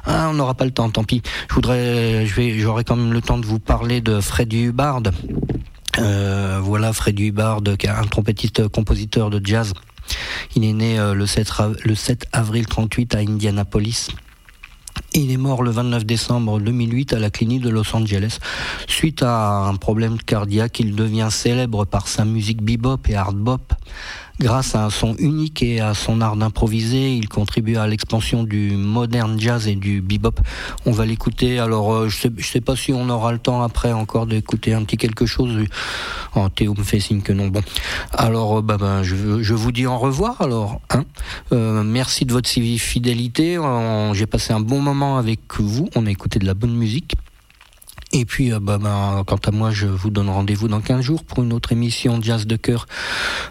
Ah, 0.05 0.29
on 0.31 0.35
n'aura 0.35 0.55
pas 0.55 0.65
le 0.65 0.71
temps, 0.71 0.91
tant 0.91 1.05
pis. 1.05 1.23
Je 1.49 1.55
voudrais, 1.55 2.27
j'aurai 2.27 2.85
quand 2.85 2.97
même 2.97 3.13
le 3.13 3.21
temps 3.21 3.39
de 3.39 3.47
vous 3.47 3.59
parler 3.59 4.01
de 4.01 4.21
Freddie 4.21 4.65
Hubbard. 4.65 5.03
Euh, 5.99 6.59
voilà, 6.63 6.93
Freddie 6.93 7.27
Hubbard, 7.27 7.61
un 7.67 8.07
trompettiste 8.07 8.69
compositeur 8.69 9.31
de 9.31 9.41
jazz 9.45 9.73
il 10.55 10.65
est 10.65 10.73
né 10.73 10.99
euh, 10.99 11.15
le 11.15 11.27
7, 11.27 11.53
le 11.85 11.95
7 11.95 12.27
avril 12.33 12.67
38 12.67 13.15
à 13.15 13.19
Indianapolis. 13.19 14.09
Il 15.15 15.31
est 15.31 15.37
mort 15.37 15.63
le 15.63 15.71
29 15.71 16.07
décembre 16.07 16.59
2008 16.59 17.13
à 17.13 17.19
la 17.19 17.31
clinique 17.31 17.63
de 17.63 17.69
Los 17.69 17.95
Angeles. 17.95 18.39
Suite 18.87 19.23
à 19.23 19.67
un 19.67 19.77
problème 19.77 20.19
cardiaque, 20.19 20.81
il 20.81 20.95
devient 20.95 21.29
célèbre 21.31 21.85
par 21.85 22.09
sa 22.09 22.25
musique 22.25 22.63
bebop 22.63 22.99
et 23.09 23.15
hard 23.15 23.37
bop. 23.37 23.75
Grâce 24.41 24.75
à 24.75 24.91
son 24.91 25.15
unique 25.17 25.63
et 25.63 25.81
à 25.81 25.95
son 25.95 26.21
art 26.21 26.37
d'improviser, 26.37 27.15
il 27.15 27.29
contribue 27.29 27.77
à 27.77 27.87
l'expansion 27.87 28.43
du 28.45 28.73
modern 28.73 29.39
jazz 29.39 29.69
et 29.69 29.77
du 29.77 30.01
bebop. 30.01 30.41
On 30.87 30.91
va 30.91 31.07
l'écouter. 31.07 31.59
Alors, 31.59 31.93
euh, 31.93 32.09
je 32.09 32.17
sais, 32.17 32.31
sais 32.41 32.61
pas 32.61 32.75
si 32.75 32.93
on 32.93 33.09
aura 33.09 33.33
le 33.33 33.39
temps 33.39 33.63
après 33.63 33.93
encore 33.93 34.27
d'écouter 34.27 34.75
un 34.75 34.85
petit 34.85 34.97
quelque 34.97 35.27
chose. 35.27 35.65
Oh, 36.35 36.49
Théo 36.49 36.75
me 36.77 36.83
fait 36.83 36.99
signe 36.99 37.21
que 37.21 37.33
non. 37.33 37.49
Bon, 37.49 37.63
alors, 38.13 38.59
euh, 38.59 38.63
bah, 38.63 38.79
bah, 38.79 39.03
je, 39.03 39.43
je, 39.43 39.55
vous 39.55 39.71
dis 39.71 39.87
au 39.87 39.99
revoir. 39.99 40.41
Alors, 40.41 40.81
hein. 40.91 41.05
Euh, 41.53 41.83
merci 41.83 42.25
de 42.25 42.33
votre 42.33 42.49
fidélité. 42.49 43.59
J'ai 44.13 44.27
passé 44.27 44.53
un 44.53 44.61
bon 44.61 44.81
moment 44.81 45.19
avec 45.19 45.41
vous. 45.59 45.89
On 45.95 46.07
a 46.07 46.11
écouté 46.11 46.39
de 46.39 46.47
la 46.47 46.55
bonne 46.55 46.75
musique. 46.75 47.15
Et 48.13 48.25
puis, 48.25 48.53
euh, 48.53 48.61
bah, 48.61 48.79
bah, 48.79 49.25
quant 49.27 49.41
à 49.45 49.51
moi, 49.51 49.71
je 49.71 49.87
vous 49.87 50.11
donne 50.11 50.29
rendez-vous 50.29 50.69
dans 50.69 50.81
15 50.81 51.01
jours 51.01 51.25
pour 51.25 51.43
une 51.43 51.53
autre 51.53 51.73
émission 51.73 52.21
Jazz 52.21 52.47
de 52.47 52.57
cœur. 52.57 52.87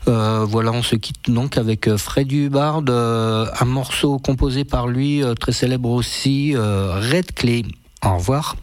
Euh, 0.07 0.45
voilà, 0.47 0.71
on 0.71 0.83
se 0.83 0.95
quitte 0.95 1.29
donc 1.29 1.57
avec 1.57 1.87
euh, 1.87 1.97
Freddy 1.97 2.45
Hubbard, 2.45 2.83
un 2.87 3.65
morceau 3.65 4.19
composé 4.19 4.63
par 4.63 4.87
lui, 4.87 5.23
très 5.39 5.51
célèbre 5.51 5.89
aussi, 5.89 6.55
Red 6.55 7.33
Clay. 7.33 7.63
Au 8.03 8.17
revoir. 8.17 8.55